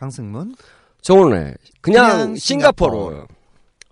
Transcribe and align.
강승문. 0.00 0.56
정원의 1.02 1.56
그냥, 1.82 2.10
그냥 2.10 2.36
싱가포르. 2.36 2.96
싱가포르. 2.96 3.26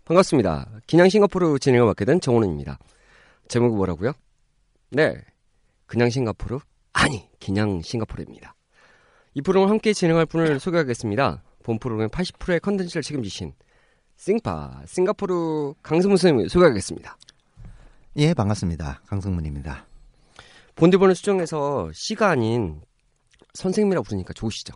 반갑습니다. 0.07 0.71
그냥 0.89 1.11
싱가포르 1.11 1.59
진행을 1.59 1.87
맡게 1.87 2.07
된 2.07 2.19
정원입니다. 2.19 2.79
제목이 3.49 3.77
뭐라고요? 3.77 4.13
네. 4.89 5.23
그냥 5.85 6.09
싱가포르? 6.09 6.61
아니, 6.95 7.29
그냥 7.39 7.83
싱가포르입니다. 7.83 8.55
이 9.35 9.43
프로그램 9.43 9.69
함께 9.69 9.93
진행할 9.93 10.25
분을 10.25 10.59
소개하겠습니다. 10.59 11.43
본 11.63 11.79
프로그램 11.79 12.09
80%의 12.09 12.61
컨텐츠를 12.61 13.03
책임지신 13.03 13.53
싱파 14.17 14.85
싱가포르 14.87 15.75
강승문 15.83 16.17
선생님을 16.17 16.49
소개하겠습니다. 16.49 17.19
예, 18.17 18.33
반갑습니다. 18.33 19.03
강승문입니다. 19.07 19.87
본드번을 20.75 21.15
수정해서 21.15 21.91
시가 21.93 22.31
아닌 22.31 22.81
선생님이라 23.53 24.01
부르니까 24.01 24.33
좋으시죠? 24.33 24.73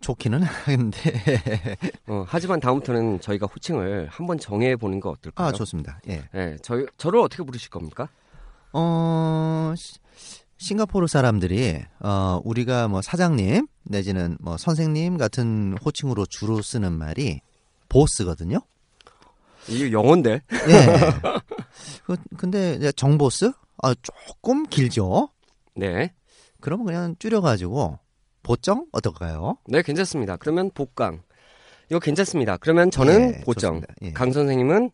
좋기는 0.00 0.42
한데. 0.42 0.98
어, 2.08 2.24
하지만 2.26 2.58
다음부터는 2.60 3.20
저희가 3.20 3.46
호칭을 3.46 4.08
한번 4.10 4.38
정해 4.38 4.74
보는 4.76 4.98
거 5.00 5.10
어떨까요? 5.10 5.48
아, 5.48 5.52
좋습니다. 5.52 6.00
예. 6.08 6.22
네, 6.32 6.56
저희, 6.62 6.86
저를 6.96 7.20
어떻게 7.20 7.42
부르실 7.42 7.70
겁니까? 7.70 8.08
어, 8.72 9.74
시- 9.76 9.98
싱가포르 10.58 11.06
사람들이 11.06 11.82
어, 12.00 12.40
우리가 12.44 12.88
뭐 12.88 13.02
사장님 13.02 13.66
내지는 13.84 14.36
뭐 14.40 14.56
선생님 14.56 15.16
같은 15.18 15.76
호칭으로 15.84 16.26
주로 16.26 16.60
쓰는 16.62 16.92
말이 16.92 17.40
보스거든요. 17.88 18.60
이게 19.68 19.92
영어인데? 19.92 20.32
예. 20.32 20.40
그, 22.04 22.16
근데 22.36 22.90
정보스? 22.92 23.52
아, 23.82 23.94
조금 24.02 24.66
길죠. 24.66 25.28
네. 25.74 26.12
그러면 26.60 26.86
그냥 26.86 27.16
줄여가지고 27.18 27.98
보정 28.42 28.86
어떨까요? 28.92 29.56
네, 29.66 29.82
괜찮습니다. 29.82 30.36
그러면 30.36 30.70
복강. 30.70 31.22
이거 31.90 31.98
괜찮습니다. 31.98 32.56
그러면 32.56 32.90
저는 32.90 33.34
예, 33.34 33.40
보정. 33.44 33.82
예. 34.02 34.12
강 34.12 34.32
선생님은 34.32 34.90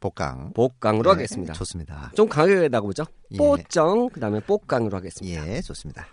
복강. 0.00 0.52
복강으로 0.52 1.10
예, 1.10 1.14
하겠습니다. 1.14 1.54
좋습니다. 1.54 2.12
좀 2.14 2.28
강하게 2.28 2.68
나가보죠. 2.68 3.04
예. 3.32 3.36
보정, 3.36 4.08
그 4.10 4.20
다음에 4.20 4.40
복강으로 4.40 4.96
하겠습니다. 4.96 5.48
예, 5.48 5.60
좋습니다. 5.60 6.06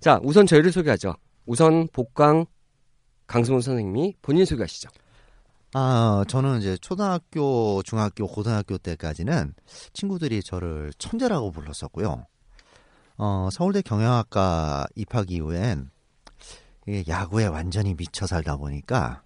자, 0.00 0.18
우선 0.22 0.46
저희를 0.46 0.72
소개하죠. 0.72 1.14
우선 1.46 1.88
복강 1.92 2.46
강승훈 3.26 3.60
선생님이 3.60 4.16
본인 4.22 4.44
소개하시죠. 4.44 4.88
아, 5.74 6.24
저는 6.28 6.60
이제 6.60 6.76
초등학교, 6.78 7.82
중학교, 7.82 8.26
고등학교 8.26 8.78
때까지는 8.78 9.54
친구들이 9.92 10.42
저를 10.42 10.92
천재라고 10.98 11.50
불렀었고요. 11.50 12.26
어, 13.16 13.48
서울대 13.52 13.82
경영학과 13.82 14.86
입학 14.96 15.30
이후엔 15.30 15.90
야구에 17.08 17.46
완전히 17.46 17.94
미쳐 17.94 18.26
살다 18.26 18.56
보니까 18.56 19.22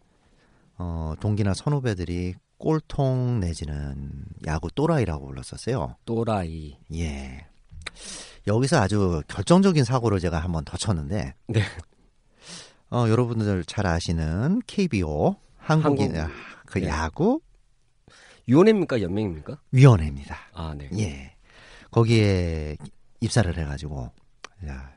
어, 0.77 1.15
동기나 1.21 1.55
선후배들이 1.55 2.35
꼴통 2.59 3.41
내지는 3.41 4.25
야구 4.47 4.71
또라이라고 4.73 5.27
불렀었어요. 5.27 5.97
또라이. 6.05 6.79
예. 6.95 7.47
여기서 8.47 8.79
아주 8.81 9.23
결정적인 9.29 9.85
사고를 9.85 10.19
제가 10.21 10.39
한번 10.39 10.65
더 10.65 10.77
쳤는데, 10.77 11.35
네. 11.49 11.63
어, 12.91 13.07
여러분들 13.09 13.65
잘 13.65 13.87
아시는 13.87 14.61
KBO 14.67 15.37
한국인 15.57 16.17
한국- 16.17 16.35
그 16.67 16.79
네. 16.79 16.89
야구 16.89 17.41
위원회입니까? 18.47 19.03
연맹입니까? 19.03 19.61
위원회입니다. 19.73 20.37
아, 20.55 20.75
네. 20.77 20.89
예. 20.99 21.35
거기에 21.91 22.77
입사를 23.21 23.57
해가지고 23.57 24.11
야, 24.67 24.91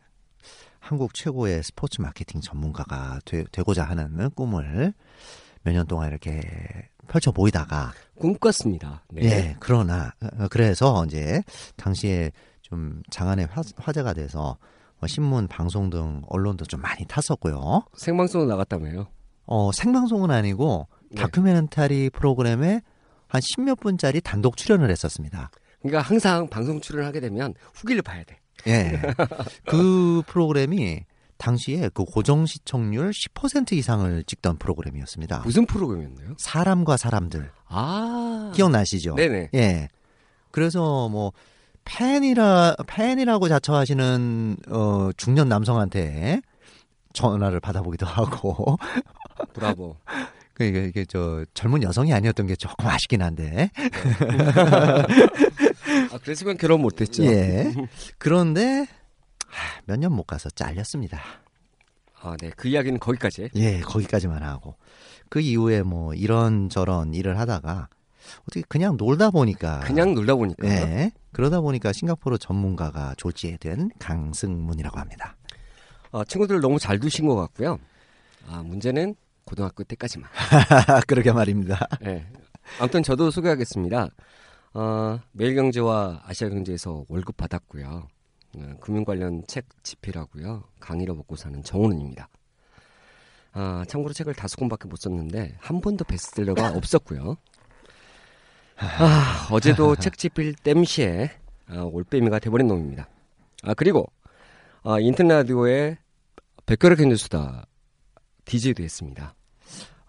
한국 0.80 1.14
최고의 1.14 1.64
스포츠 1.64 2.02
마케팅 2.02 2.42
전문가가 2.42 3.20
되, 3.26 3.44
고자 3.64 3.84
하는 3.84 4.30
꿈을 4.32 4.94
몇 5.64 5.74
년 5.74 5.86
동안 5.86 6.10
이렇게 6.10 6.42
펼쳐 7.08 7.32
보이다가 7.32 7.94
꿈꿨습니다. 8.20 9.04
네. 9.12 9.22
예, 9.26 9.56
그러나 9.60 10.14
어, 10.22 10.48
그래서 10.50 11.06
이제 11.06 11.44
당시에 11.76 12.32
좀 12.62 13.04
장안의 13.12 13.48
화, 13.52 13.62
화제가 13.78 14.14
돼서 14.14 14.58
뭐 15.00 15.08
신문, 15.08 15.48
방송 15.48 15.90
등 15.90 16.22
언론도 16.28 16.66
좀 16.66 16.82
많이 16.82 17.06
탔었고요. 17.06 17.84
생방송으로 17.96 18.50
나갔다며요. 18.50 19.08
어, 19.46 19.72
생방송은 19.72 20.32
아니고 20.32 20.88
네. 21.12 21.22
다큐멘터리 21.22 22.10
프로그램에 22.12 22.82
한 23.28 23.42
십몇 23.44 23.80
분짜리 23.80 24.22
단독 24.22 24.58
출연을 24.58 24.90
했었습니다. 24.90 25.52
그러니까 25.82 26.02
항상 26.02 26.48
방송 26.48 26.80
출연을 26.80 27.06
하게 27.06 27.20
되면 27.20 27.54
후기를 27.74 28.02
봐야 28.02 28.24
돼. 28.24 28.38
예. 28.68 29.02
그 29.66 30.22
프로그램이 30.28 31.04
당시에 31.38 31.90
그 31.94 32.06
고정 32.06 32.46
시청률 32.46 33.10
10% 33.10 33.74
이상을 33.74 34.24
찍던 34.26 34.58
프로그램이었습니다. 34.58 35.42
무슨 35.44 35.66
프로그램이었나요? 35.66 36.36
사람과 36.38 36.98
사람들 36.98 37.52
아. 37.68 38.52
기억나시죠? 38.54 39.16
네네. 39.16 39.50
예. 39.56 39.90
그래서 40.52 41.10
뭐 41.10 41.32
팬이라 41.84 42.76
팬이라고 42.86 43.50
자처하시는 43.50 44.58
어 44.70 45.10
중년 45.18 45.50
남성한테 45.50 46.42
전화를 47.14 47.60
받아보기도 47.60 48.06
하고 48.06 48.78
브라보. 49.54 49.98
그 50.54 50.64
이게, 50.64 50.86
이게 50.86 51.06
저 51.06 51.44
젊은 51.56 51.82
여성이 51.82 52.14
아니었던 52.14 52.46
게 52.46 52.56
조금 52.56 52.86
아쉽긴 52.86 53.24
한데 53.24 53.72
아, 56.12 56.18
그랬으면 56.18 56.58
결혼 56.58 56.82
못했죠. 56.82 57.24
예 57.26 57.74
그런데 58.18 58.88
몇 59.86 59.98
년 60.00 60.12
못 60.14 60.24
가서 60.26 60.50
잘렸습니다. 60.50 61.22
아, 62.22 62.36
네. 62.40 62.52
그 62.56 62.68
이야기는 62.68 63.00
거기까지. 63.00 63.50
예 63.56 63.80
거기까지만 63.82 64.44
하고 64.44 64.76
그 65.30 65.40
이후에 65.40 65.82
뭐 65.84 66.14
이런 66.14 66.70
저런 66.70 67.14
일을 67.14 67.40
하다가 67.40 67.88
어떻게 68.44 68.62
그냥 68.68 68.96
놀다 68.98 69.30
보니까 69.32 69.80
그냥 69.82 70.14
놀다 70.14 70.36
보니까. 70.36 70.68
예 70.68 71.12
그러다 71.34 71.62
보니까 71.62 71.92
싱가포르 71.94 72.38
전문가가 72.38 73.14
졸지에 73.18 73.58
된 73.58 73.90
강승문이라고 74.00 75.00
합니다. 75.00 75.36
아, 76.12 76.24
친구들 76.28 76.60
너무 76.60 76.78
잘 76.78 77.00
두신 77.00 77.26
것 77.28 77.36
같고요. 77.36 77.80
아, 78.48 78.62
문제는 78.64 79.16
고등학교 79.46 79.84
때까지만. 79.84 80.30
그러게 81.08 81.32
말입니다. 81.32 81.88
예. 82.06 82.26
아무튼 82.80 83.02
저도 83.02 83.32
소개하겠습니다. 83.32 84.10
어, 84.74 85.20
매일경제와 85.34 86.24
아시아경제에서 86.26 87.06
월급 87.10 87.38
받았고요. 87.38 88.08
어, 88.58 88.76
금융 88.80 89.04
관련 89.04 89.44
책 89.48 89.66
집필하고요. 89.84 90.64
강의로 90.80 91.16
먹고 91.16 91.36
사는 91.36 91.62
정훈은입니다. 91.62 92.30
아, 93.54 93.84
참고로 93.88 94.14
책을 94.14 94.34
다섯 94.34 94.56
권밖에 94.58 94.88
못 94.88 94.96
썼는데 94.98 95.58
한 95.60 95.82
번도 95.82 96.06
베스트셀러가 96.06 96.72
없었고요. 96.78 97.36
아, 98.78 99.48
어제도 99.52 99.96
책 99.98 100.18
집필 100.18 100.56
땜시에 100.56 101.32
아, 101.68 101.82
올빼미가 101.82 102.40
돼버린 102.40 102.68
놈입니다. 102.68 103.08
아 103.64 103.74
그리고 103.74 104.12
아, 104.84 105.00
인터넷 105.00 105.36
라디오의 105.36 105.98
백혈의 106.66 107.08
뉴스다 107.08 107.66
DJ도 108.46 108.84
했습니다. 108.84 109.36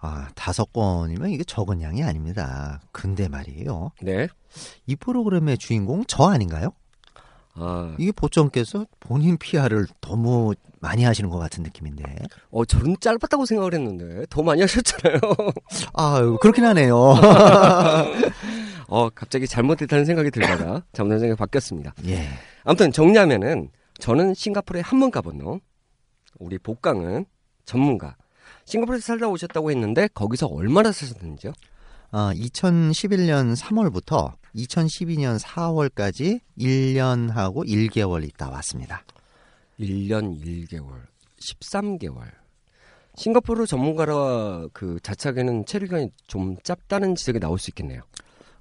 아, 0.04 0.28
다섯 0.34 0.72
건이면 0.72 1.30
이게 1.30 1.44
적은 1.44 1.80
양이 1.80 2.02
아닙니다. 2.02 2.80
근데 2.90 3.28
말이에요. 3.28 3.92
네. 4.02 4.26
이 4.86 4.96
프로그램의 4.96 5.58
주인공 5.58 6.04
저 6.08 6.24
아닌가요? 6.24 6.72
아, 7.54 7.94
이게 7.98 8.10
보청께서 8.10 8.86
본인 8.98 9.36
PR을 9.38 9.86
너무 10.00 10.54
많이 10.80 11.04
하시는 11.04 11.30
것 11.30 11.38
같은 11.38 11.62
느낌인데. 11.62 12.02
어, 12.50 12.64
저는 12.64 12.96
짧았다고 13.00 13.46
생각을 13.46 13.74
했는데 13.74 14.26
더 14.28 14.42
많이 14.42 14.60
하셨잖아요. 14.62 15.20
아, 15.94 16.20
그렇긴 16.40 16.64
하네요. 16.64 16.96
어, 18.88 19.08
갑자기 19.10 19.46
잘못했다는 19.46 20.04
생각이 20.04 20.30
들다가 20.32 20.82
잘못된 20.92 21.20
생각이 21.20 21.38
바뀌었습니다. 21.38 21.94
예. 22.06 22.26
아무튼 22.64 22.90
정리하면은 22.92 23.70
저는 24.00 24.34
싱가포르에 24.34 24.82
한 24.82 24.98
번 24.98 25.10
가본 25.12 25.38
놈, 25.38 25.60
우리 26.40 26.58
복강은 26.58 27.24
전문가. 27.64 28.16
싱가포르에서 28.64 29.04
살다 29.04 29.28
오셨다고 29.28 29.70
했는데 29.70 30.08
거기서 30.14 30.46
얼마나 30.46 30.92
사셨는지요? 30.92 31.52
어, 32.12 32.30
2011년 32.34 33.56
3월부터 33.56 34.32
2012년 34.54 35.38
4월까지 35.40 36.40
1년하고 36.58 37.66
1개월 37.66 38.24
있다 38.24 38.50
왔습니다. 38.50 39.02
1년 39.80 40.38
1개월, 40.44 41.06
13개월. 41.40 42.22
싱가포르 43.16 43.66
전문가라 43.66 44.68
그 44.72 44.98
자착에는 45.02 45.66
체류 45.66 45.86
기간이 45.86 46.10
좀 46.26 46.56
짧다는 46.62 47.14
지적이 47.14 47.40
나올 47.40 47.58
수 47.58 47.70
있겠네요. 47.70 48.02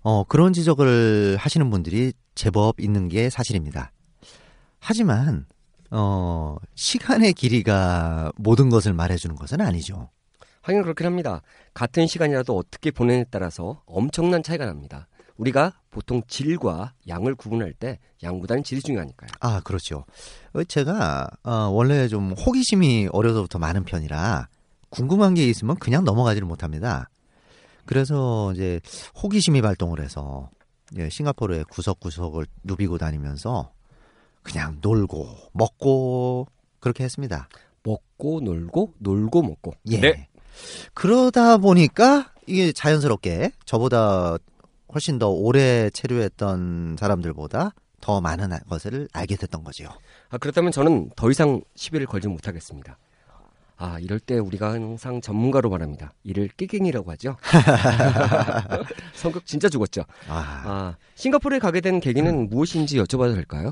어, 0.02 0.24
그런 0.24 0.52
지적을 0.52 1.38
하시는 1.38 1.70
분들이 1.70 2.14
제법 2.36 2.80
있는 2.80 3.08
게 3.08 3.30
사실입니다. 3.30 3.92
하지만, 4.80 5.46
어, 5.92 6.56
시간의 6.76 7.34
길이가 7.34 8.32
모든 8.38 8.70
것을 8.70 8.94
말해주는 8.94 9.36
것은 9.36 9.62
아니죠. 9.62 10.10
하긴 10.62 10.84
그렇긴 10.84 11.06
합니다. 11.06 11.42
같은 11.74 12.08
시간이라도 12.08 12.56
어떻게 12.56 12.92
보내냐에 12.92 13.26
따라서 13.30 13.82
엄청난 13.86 14.44
차이가 14.44 14.66
납니다. 14.66 15.08
우리가 15.38 15.74
보통 15.90 16.22
질과 16.28 16.94
양을 17.08 17.36
구분할 17.36 17.74
때 17.74 18.00
양보다는 18.24 18.64
질이 18.64 18.82
중요하니까요. 18.82 19.30
아, 19.40 19.60
그렇죠. 19.62 20.06
어, 20.54 20.64
제가, 20.64 21.28
어, 21.44 21.52
원래 21.72 22.08
좀 22.08 22.34
호기심이 22.34 23.10
어려서부터 23.12 23.60
많은 23.60 23.84
편이라 23.84 24.48
궁금한 24.90 25.34
게 25.34 25.48
있으면 25.48 25.78
그냥 25.78 26.04
넘어가지를 26.04 26.48
못합니다. 26.48 27.10
그래서 27.86 28.52
이제 28.54 28.80
호기심이 29.22 29.62
발동을 29.62 30.02
해서 30.02 30.50
예, 30.98 31.10
싱가포르의 31.10 31.66
구석구석을 31.66 32.46
누비고 32.64 32.98
다니면서 32.98 33.72
그냥 34.44 34.78
놀고 34.82 35.28
먹고 35.54 36.48
그렇게 36.80 37.04
했습니다. 37.04 37.48
먹고 37.84 38.42
놀고 38.42 38.94
놀고 39.00 39.42
먹고. 39.44 39.74
예. 39.90 40.00
네. 40.00 40.28
그러다 40.94 41.58
보니까 41.58 42.34
이게 42.48 42.72
자연스럽게 42.72 43.52
저보다 43.66 44.38
훨씬 44.94 45.20
더 45.20 45.30
오래 45.30 45.90
체류했던 45.90 46.98
사람들보다 47.00 47.74
더 48.02 48.20
많은 48.20 48.50
것을 48.68 49.08
알게 49.14 49.38
됐던 49.38 49.64
거지요. 49.64 49.90
아, 50.30 50.38
그렇다면 50.38 50.72
저는 50.72 51.12
더 51.16 51.30
이상 51.30 51.62
시비를 51.76 52.08
걸지 52.08 52.28
못하겠습니다. 52.28 52.98
아, 53.78 53.98
이럴 54.00 54.20
때 54.20 54.38
우리가 54.38 54.72
항상 54.72 55.22
전문가로 55.22 55.70
말합니다. 55.70 56.14
이를 56.24 56.50
끼갱이라고 56.50 57.10
하죠. 57.12 57.38
성격 59.16 59.46
진짜 59.46 59.70
죽었죠. 59.70 60.04
아, 60.28 60.62
아, 60.66 60.98
싱가포르에 61.16 61.60
가게 61.60 61.82
된 61.82 62.00
계기는 62.00 62.50
무엇인지 62.50 62.98
여쭤봐도 62.98 63.34
될까요? 63.34 63.72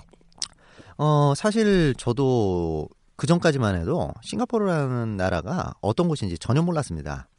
어, 1.01 1.34
사실 1.34 1.96
저도 1.98 2.90
그 3.16 3.25
전까지만 3.25 3.75
해도 3.80 4.13
싱가포르라는 4.22 5.16
나라가 5.16 5.74
어떤 5.81 6.07
곳인지 6.10 6.38
전혀 6.38 6.62
몰랐습니다. 6.62 7.30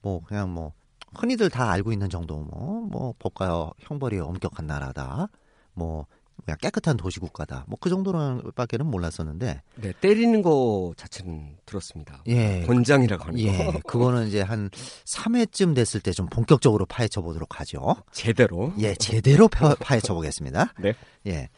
뭐 0.00 0.22
그냥 0.26 0.52
뭐 0.52 0.72
흔히들 1.14 1.50
다 1.50 1.70
알고 1.70 1.92
있는 1.92 2.08
정도 2.08 2.38
뭐, 2.40 2.80
뭐 2.90 3.14
법과 3.18 3.72
형벌이 3.80 4.18
엄격한 4.20 4.66
나라다. 4.66 5.28
뭐 5.74 6.06
그냥 6.44 6.56
깨끗한 6.60 6.96
도시 6.96 7.20
국가다. 7.20 7.64
뭐 7.68 7.76
그 7.80 7.88
정도로밖에는 7.90 8.86
몰랐었는데 8.86 9.62
네, 9.76 9.92
때리는 10.00 10.42
거 10.42 10.92
자체는 10.96 11.56
들었습니다. 11.66 12.22
예. 12.26 12.62
권장이라고 12.66 13.24
하는 13.24 13.38
예, 13.38 13.64
거. 13.66 13.78
그거는 13.86 14.26
이제 14.28 14.40
한 14.40 14.68
3회쯤 14.70 15.74
됐을 15.74 16.00
때 16.00 16.10
좀 16.12 16.26
본격적으로 16.26 16.86
파헤쳐 16.86 17.20
보도록 17.22 17.60
하죠. 17.60 17.96
제대로. 18.12 18.72
예, 18.78 18.94
제대로 18.94 19.46
파, 19.48 19.74
파헤쳐 19.76 20.14
보겠습니다. 20.14 20.72
네. 20.80 20.94
예. 21.26 21.48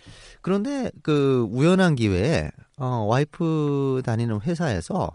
그런데 0.46 0.92
그 1.02 1.44
우연한 1.50 1.96
기회에 1.96 2.52
어, 2.78 2.86
와이프 3.08 4.02
다니는 4.04 4.42
회사에서 4.42 5.10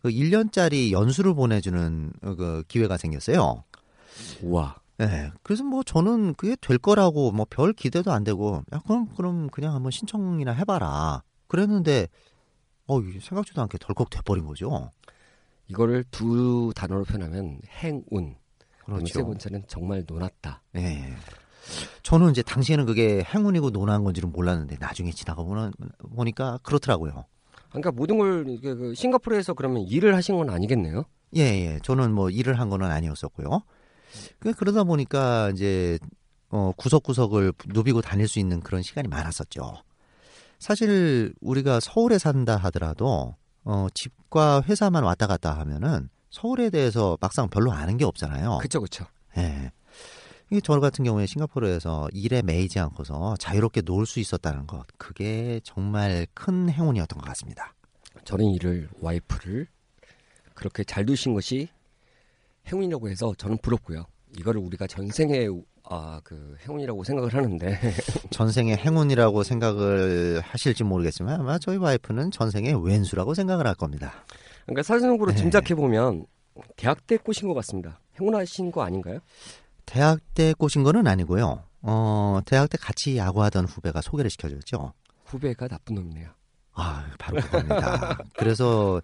그 0.00 0.08
1년짜리 0.08 0.90
연수를 0.90 1.34
보내주는 1.34 2.10
어, 2.22 2.34
그 2.34 2.64
기회가 2.66 2.96
생겼어요. 2.96 3.62
우와. 4.40 4.76
예. 5.02 5.32
그래서 5.42 5.64
뭐 5.64 5.82
저는 5.82 6.32
그게 6.32 6.56
될 6.58 6.78
거라고 6.78 7.30
뭐 7.30 7.44
별 7.50 7.74
기대도 7.74 8.10
안 8.10 8.24
되고 8.24 8.62
야 8.72 8.80
그럼 8.86 9.08
그럼 9.14 9.50
그냥 9.50 9.74
한번 9.74 9.90
신청이나 9.90 10.52
해봐라. 10.52 11.24
그랬는데 11.46 12.08
어 12.86 13.00
생각지도 13.02 13.60
않게 13.60 13.76
덜컥 13.78 14.08
돼버린 14.08 14.46
거죠. 14.46 14.90
이거를 15.68 16.04
두 16.10 16.72
단어로 16.74 17.04
표현하면 17.04 17.60
행운. 17.82 18.34
그리고 18.86 19.06
세 19.08 19.22
그렇죠. 19.22 19.26
번째는 19.26 19.64
정말 19.68 20.04
놀았다. 20.06 20.62
예. 20.76 21.14
저는 22.02 22.30
이제 22.30 22.42
당시에는 22.42 22.86
그게 22.86 23.22
행운이고 23.22 23.70
논한 23.70 24.04
건지는 24.04 24.32
몰랐는데 24.32 24.76
나중에 24.80 25.10
지나가 25.12 25.42
보는 25.42 25.72
보니까 26.14 26.58
그렇더라고요. 26.62 27.24
그러니까 27.70 27.92
모든 27.92 28.18
걸 28.18 28.44
그 28.60 28.94
싱가포르에서 28.96 29.54
그러면 29.54 29.82
일을 29.82 30.14
하신 30.16 30.36
건 30.36 30.50
아니겠네요. 30.50 31.04
예, 31.36 31.42
예. 31.42 31.78
저는 31.84 32.12
뭐 32.12 32.28
일을 32.30 32.58
한 32.58 32.68
거는 32.68 32.90
아니었었고요. 32.90 33.62
그 34.40 34.52
그러다 34.52 34.82
보니까 34.84 35.50
이제 35.50 35.98
어 36.48 36.72
구석구석을 36.76 37.52
누비고 37.68 38.00
다닐 38.02 38.26
수 38.26 38.40
있는 38.40 38.60
그런 38.60 38.82
시간이 38.82 39.06
많았었죠. 39.06 39.82
사실 40.58 41.32
우리가 41.40 41.78
서울에 41.80 42.18
산다 42.18 42.56
하더라도 42.56 43.36
어 43.64 43.86
집과 43.94 44.62
회사만 44.62 45.04
왔다 45.04 45.26
갔다 45.26 45.56
하면은 45.60 46.08
서울에 46.30 46.70
대해서 46.70 47.16
막상 47.20 47.48
별로 47.48 47.72
아는 47.72 47.96
게 47.96 48.04
없잖아요. 48.04 48.58
그쵸 48.60 48.80
그쵸. 48.80 49.04
예. 49.36 49.70
이게 50.50 50.60
저 50.60 50.78
같은 50.80 51.04
경우에 51.04 51.26
싱가포르에서 51.26 52.08
일에 52.12 52.42
매이지 52.42 52.80
않고서 52.80 53.36
자유롭게 53.38 53.82
놀 53.82 54.04
수 54.04 54.18
있었다는 54.18 54.66
것, 54.66 54.84
그게 54.98 55.60
정말 55.62 56.26
큰 56.34 56.68
행운이었던 56.68 57.18
것 57.18 57.24
같습니다. 57.28 57.72
저는 58.24 58.46
이를 58.46 58.88
와이프를 59.00 59.68
그렇게 60.54 60.82
잘 60.82 61.06
두신 61.06 61.34
것이 61.34 61.68
행운이라고 62.66 63.08
해서 63.08 63.32
저는 63.38 63.58
부럽고요. 63.58 64.04
이거를 64.38 64.60
우리가 64.60 64.86
전생에 64.88 65.46
아그 65.84 66.56
행운이라고 66.66 67.04
생각을 67.04 67.34
하는데 67.34 67.78
전생의 68.30 68.76
행운이라고 68.76 69.42
생각을 69.44 70.40
하실지 70.44 70.82
모르겠지만 70.84 71.40
아마 71.40 71.58
저희 71.58 71.76
와이프는 71.76 72.30
전생의 72.32 72.84
왼수라고 72.84 73.34
생각을 73.34 73.66
할 73.66 73.74
겁니다. 73.76 74.24
그러니까 74.64 74.82
사진으로 74.82 75.26
네. 75.26 75.34
짐작해 75.36 75.74
보면 75.74 76.26
대학 76.76 77.06
때 77.06 77.16
꼬신 77.16 77.48
것 77.48 77.54
같습니다. 77.54 78.00
행운하신 78.20 78.70
거 78.72 78.82
아닌가요? 78.82 79.20
대학 79.90 80.20
때 80.34 80.54
꼬신 80.56 80.84
거는 80.84 81.08
아니고요. 81.08 81.64
어, 81.82 82.40
대학 82.46 82.70
때 82.70 82.78
같이 82.80 83.16
야구하던 83.16 83.64
후배가 83.64 84.00
소개를 84.02 84.30
시켜줬죠. 84.30 84.92
후배가 85.24 85.66
나쁜 85.66 85.96
놈이네요. 85.96 86.28
아, 86.74 87.06
바로 87.18 87.40
그겁니다. 87.40 88.16
그래서 88.38 89.02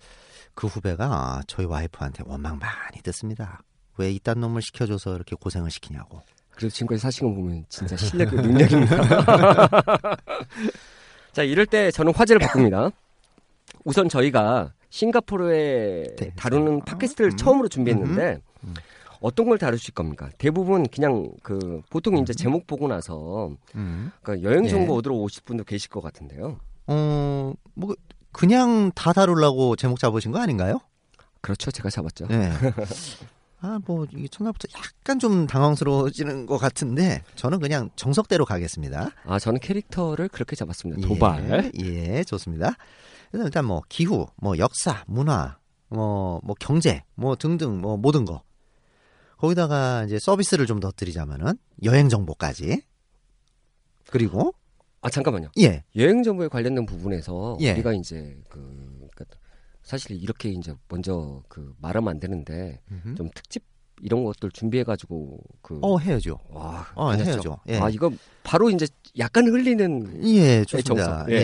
그 0.55 0.69
후배가 0.69 1.43
저희 1.49 1.67
와이프한테 1.67 2.23
원망 2.25 2.61
많이 2.61 3.03
듣습니다. 3.03 3.63
왜 3.97 4.13
이딴 4.13 4.41
놈을 4.41 4.63
시켜줘서 4.63 5.17
이렇게 5.17 5.35
고생을 5.35 5.73
시키냐고. 5.73 6.23
그래도 6.53 6.69
지금까지 6.73 7.01
사신 7.01 7.29
거 7.29 7.35
보면 7.35 7.65
진짜 7.69 7.97
실력이 7.97 8.37
능력입니다. 8.37 8.97
자, 11.33 11.43
이럴 11.43 11.67
때 11.67 11.91
저는 11.91 12.15
화제를 12.15 12.39
바꿉니다. 12.39 12.91
우선 13.85 14.09
저희가 14.09 14.73
싱가포르에 14.91 16.15
네. 16.17 16.33
다루는 16.37 16.85
팟캐스트를 16.85 17.33
음. 17.33 17.37
처음으로 17.37 17.69
준비했는데 17.69 18.39
음. 18.63 18.75
어떤 19.21 19.49
걸 19.49 19.59
다루실 19.59 19.95
겁니까? 19.95 20.31
대부분 20.39 20.87
그냥 20.89 21.31
그 21.43 21.83
보통 21.91 22.19
이제 22.19 22.33
제목 22.33 22.67
보고 22.67 22.89
나서 22.89 23.51
음. 23.75 24.11
그 24.23 24.43
여행 24.43 24.69
정보 24.69 24.95
예. 24.95 24.99
얻으러 24.99 25.15
오실 25.15 25.43
분도 25.45 25.65
계실 25.65 25.91
것 25.91 26.01
같은데요. 26.01 26.59
어, 26.87 27.53
뭐, 27.75 27.95
그냥 28.33 28.93
다 28.95 29.13
다루려고 29.13 29.77
제목 29.77 29.99
잡으신 29.99 30.33
거 30.33 30.39
아닌가요? 30.41 30.81
그렇죠, 31.41 31.71
제가 31.71 31.91
잡았죠. 31.91 32.27
네. 32.29 32.51
아, 33.61 33.79
뭐, 33.87 34.07
이게 34.13 34.29
첫날부터 34.29 34.69
약간 34.77 35.19
좀 35.19 35.47
당황스러워지는 35.47 36.47
것 36.47 36.59
같은데, 36.59 37.23
저는 37.35 37.59
그냥 37.59 37.91
정석대로 37.97 38.45
가겠습니다. 38.45 39.11
아, 39.25 39.39
저는 39.39 39.61
캐릭터를 39.61 40.29
그렇게 40.29 40.55
잡았습니다. 40.55 41.07
도발. 41.07 41.73
예, 41.81 41.85
예, 41.85 42.25
좋습니다. 42.25 42.73
일단 43.33 43.65
뭐, 43.65 43.83
기후, 43.89 44.27
뭐, 44.37 44.59
역사, 44.59 45.03
문화, 45.07 45.57
뭐, 45.89 46.41
뭐, 46.45 46.55
경제, 46.61 47.03
뭐, 47.15 47.35
등등, 47.35 47.81
뭐, 47.81 47.97
모든 47.97 48.25
거. 48.25 48.43
거기다가 49.37 50.05
이제 50.05 50.19
서비스를 50.19 50.67
좀 50.67 50.81
더 50.81 50.91
드리자면은, 50.91 51.55
여행 51.85 52.09
정보까지. 52.09 52.83
그리고, 54.11 54.55
아, 55.01 55.11
잠깐만요. 55.11 55.51
예, 55.61 55.85
여행 55.97 56.23
정보에 56.23 56.49
관련된 56.49 56.87
부분에서 56.87 57.59
예. 57.61 57.73
우리가 57.73 57.93
이제 57.93 58.37
그 58.49 58.61
그러니까 59.15 59.25
사실 59.83 60.21
이렇게 60.21 60.51
이제 60.51 60.75
먼저 60.89 61.43
그 61.49 61.75
말하면 61.81 62.09
안 62.11 62.21
되는데 62.21 62.81
좀 63.17 63.31
특집 63.35 63.63
이런 64.03 64.25
것들 64.25 64.51
준비해가지고 64.51 65.39
그 65.63 65.79
어, 65.81 65.99
해야죠. 65.99 66.39
와, 66.51 66.87
어, 66.95 67.11
괜찮죠? 67.13 67.31
해야죠. 67.33 67.59
예. 67.69 67.79
아 67.79 67.89
이거 67.89 68.11
바로 68.43 68.69
이제 68.69 68.87
약간 69.19 69.47
흘리는 69.47 70.23
예, 70.25 70.65
좋습니다. 70.65 71.19
정성. 71.19 71.31
예, 71.31 71.35
예. 71.37 71.41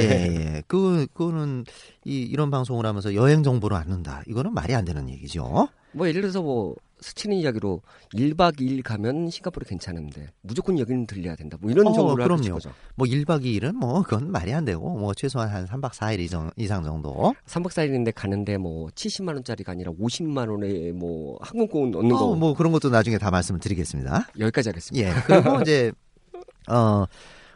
예. 0.56 0.62
그, 0.66 1.06
그거는 1.14 1.64
이, 2.04 2.18
이런 2.20 2.50
방송을 2.50 2.84
하면서 2.84 3.14
여행 3.14 3.42
정보를 3.42 3.76
않는다. 3.76 4.22
이거는 4.26 4.52
말이 4.52 4.74
안 4.74 4.84
되는 4.84 5.08
얘기죠. 5.08 5.68
뭐 5.92 6.08
예를 6.08 6.20
들어서 6.22 6.42
뭐 6.42 6.74
스치는 7.02 7.36
이야기로 7.36 7.82
1박 8.14 8.56
2일 8.60 8.82
가면 8.82 9.28
싱가포르 9.30 9.66
괜찮은데 9.66 10.28
무조건 10.40 10.78
여기는 10.78 11.06
들려야 11.06 11.36
된다. 11.36 11.58
뭐 11.60 11.70
이런 11.70 11.86
어, 11.88 11.92
그럼요. 12.14 12.54
거죠. 12.54 12.72
뭐 12.94 13.06
1박 13.06 13.42
2일은 13.44 13.72
뭐 13.74 14.02
그건 14.02 14.30
말이 14.30 14.52
안 14.54 14.64
되고 14.64 14.96
뭐 14.96 15.12
최소한 15.14 15.48
한 15.48 15.66
3박 15.66 15.92
4일 15.92 16.20
이상, 16.20 16.50
이상 16.56 16.82
정도. 16.84 17.34
3박 17.46 17.66
4일인데 17.68 18.12
가는데 18.14 18.56
뭐 18.56 18.86
70만 18.90 19.34
원짜리가 19.34 19.72
아니라 19.72 19.92
50만 19.92 20.48
원에 20.50 20.92
뭐 20.92 21.36
항공권 21.42 21.90
넣는 21.90 22.08
거 22.10 22.24
어, 22.30 22.34
뭐 22.36 22.54
그런 22.54 22.72
것도 22.72 22.88
나중에 22.88 23.18
다 23.18 23.30
말씀을 23.30 23.60
드리겠습니다. 23.60 24.28
여기까지 24.38 24.68
하겠습니다. 24.70 25.08
예. 25.08 25.12
그리고 25.26 25.60
이제 25.60 25.92
어 26.68 27.04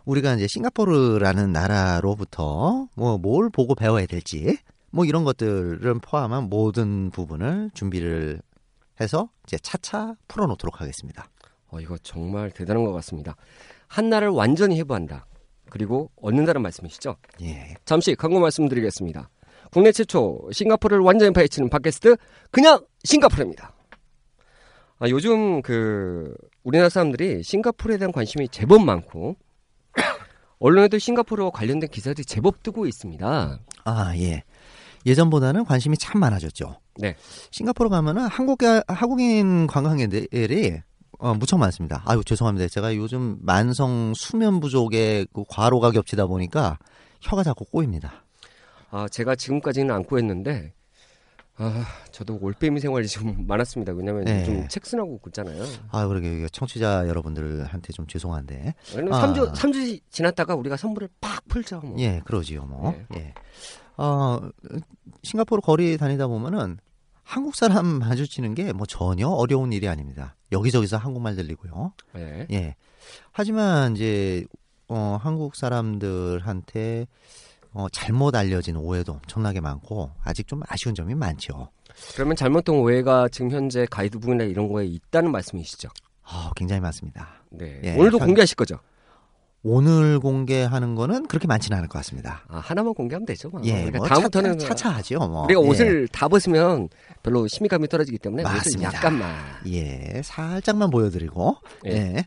우리가 0.05 0.35
이제 0.35 0.47
싱가포르라는 0.47 1.53
나라로부터 1.53 2.88
뭐 2.97 3.19
뭘 3.19 3.50
보고 3.50 3.75
배워야 3.75 4.07
될지 4.07 4.57
뭐 4.91 5.05
이런 5.05 5.25
것들을 5.25 5.95
포함한 6.00 6.45
모든 6.49 7.11
부분을 7.11 7.71
준비를 7.75 8.41
해서 9.00 9.29
이제 9.47 9.59
차차 9.59 10.17
풀어놓도록 10.29 10.81
하겠습니다. 10.81 11.29
어, 11.69 11.81
이거 11.81 11.99
정말 11.99 12.50
대단한 12.50 12.85
것 12.85 12.93
같습니다. 12.93 13.37
한 13.88 14.09
나라를 14.09 14.29
완전히 14.31 14.79
해부한다. 14.79 15.26
그리고 15.71 16.11
얻는다는 16.17 16.62
말씀이시죠? 16.62 17.17
예. 17.43 17.75
잠시 17.85 18.15
광고 18.15 18.41
말씀드리겠습니다. 18.41 19.29
국내 19.73 19.93
최초 19.93 20.49
싱가포르를 20.53 21.03
완전히 21.03 21.33
파헤치는 21.33 21.69
팟캐스트 21.71 22.17
그냥 22.50 22.85
싱가포르입니다. 23.05 23.73
아, 24.99 25.09
요즘 25.09 25.61
그 25.62 26.35
우리나라 26.62 26.88
사람들이 26.88 27.43
싱가포르에 27.43 27.99
대한 27.99 28.12
관심이 28.12 28.49
제법 28.49 28.83
많고 28.83 29.37
언론에도 30.59 30.99
싱가포르와 30.99 31.50
관련된 31.50 31.91
기사들이 31.91 32.25
제법 32.25 32.62
뜨고 32.62 32.87
있습니다. 32.87 33.61
아 33.85 34.17
예. 34.17 34.45
예전보다는 35.07 35.65
관심이 35.65 35.97
참 35.97 36.21
많아졌죠. 36.21 36.81
네. 36.97 37.17
싱가포르 37.51 37.89
가면은 37.89 38.27
한국 38.27 38.59
한국인 38.89 39.67
관광객들이 39.67 40.81
어, 41.19 41.35
무척 41.35 41.59
많습니다. 41.59 42.03
아유 42.05 42.23
죄송합니다. 42.25 42.69
제가 42.69 42.95
요즘 42.97 43.39
만성 43.41 44.13
수면 44.15 44.61
부족에 44.61 45.25
그 45.33 45.45
과로가 45.49 45.93
겹치다 45.93 46.27
보니까 46.27 46.79
혀가 47.21 47.43
자꾸 47.43 47.65
꼬입니다. 47.65 48.25
아, 48.91 49.09
제가 49.09 49.35
지금까지는 49.37 49.95
안고 49.95 50.19
했는데 50.19 50.75
아, 51.59 51.87
저도 52.11 52.39
올빼미 52.41 52.81
생활이 52.81 53.07
좀 53.09 53.35
많았습니다. 53.49 53.93
왜냐면 53.93 54.25
네. 54.25 54.45
좀 54.45 54.69
책순하고 54.69 55.19
긋잖아요. 55.19 55.65
아 55.91 56.07
그러게 56.07 56.47
청취자 56.53 57.09
여러분들한테 57.09 57.93
좀 57.93 58.07
죄송한데 58.07 58.75
왜냐면 58.95 59.15
아. 59.15 59.33
3주, 59.33 59.55
3주 59.55 60.01
지났다가 60.11 60.55
우리가 60.55 60.77
선물을 60.77 61.09
팍 61.21 61.47
풀죠. 61.49 61.81
뭐. 61.81 61.99
예, 61.99 62.21
그러지요, 62.25 62.65
뭐. 62.65 62.93
네. 62.93 63.07
예. 63.17 63.35
어, 63.97 64.41
싱가포르 65.23 65.61
거리 65.62 65.97
다니다 65.97 66.26
보면은 66.26 66.79
한국 67.23 67.57
사람 67.57 67.87
마주치는 67.87 68.55
게 68.55 68.73
뭐 68.73 68.87
전혀 68.87 69.29
어려운 69.29 69.73
일이 69.73 69.88
아닙니다. 69.88 70.37
여기저기서 70.53 70.97
한국말 70.97 71.35
들리고요. 71.37 71.93
네. 72.15 72.47
예. 72.53 72.76
하지만 73.33 73.97
이제 73.97 74.45
어, 74.88 75.19
한국 75.21 75.57
사람들한테 75.57 77.07
어, 77.73 77.88
잘못 77.91 78.35
알려진 78.37 78.76
오해도 78.76 79.12
엄청나게 79.15 79.61
많고 79.61 80.11
아직 80.23 80.47
좀 80.47 80.62
아쉬운 80.69 80.95
점이 80.95 81.15
많죠. 81.15 81.69
그러면 82.15 82.37
잘못된 82.37 82.75
오해가 82.76 83.29
지금 83.29 83.50
현재 83.50 83.87
가이드북이나 83.91 84.45
이런 84.45 84.69
거에 84.69 84.87
있다는 84.87 85.31
말씀이시죠? 85.33 85.88
아, 86.23 86.50
굉장히 86.57 86.81
많습니다. 86.81 87.29
네. 87.50 87.81
예, 87.85 87.97
오늘도 87.97 88.19
현- 88.19 88.26
공개하실 88.29 88.57
거죠? 88.57 88.79
오늘 89.69 90.21
공개하는 90.21 90.95
거는 90.95 91.27
그렇게 91.27 91.49
많지는 91.49 91.77
않을 91.79 91.89
것 91.89 91.99
같습니다. 91.99 92.43
아, 92.49 92.59
하나만 92.59 92.95
공개하면 92.95 93.27
되죠. 93.27 93.49
뭐. 93.51 93.61
예, 93.65 93.83
우리가 93.85 93.99
뭐 93.99 94.07
다음부터는 94.07 94.59
차차, 94.61 94.75
차차하죠. 94.75 95.19
뭐. 95.29 95.45
우리가 95.45 95.61
예. 95.61 95.67
옷을 95.67 96.09
다 96.09 96.29
벗으면 96.29 96.89
별로 97.25 97.49
심의감이 97.49 97.89
떨어지기 97.89 98.19
때문에 98.19 98.45
맞습니다. 98.45 98.93
약간만. 98.95 99.35
예, 99.69 100.21
살짝만 100.25 100.91
보여드리고, 100.91 101.57
예. 101.87 101.91
예. 101.91 102.25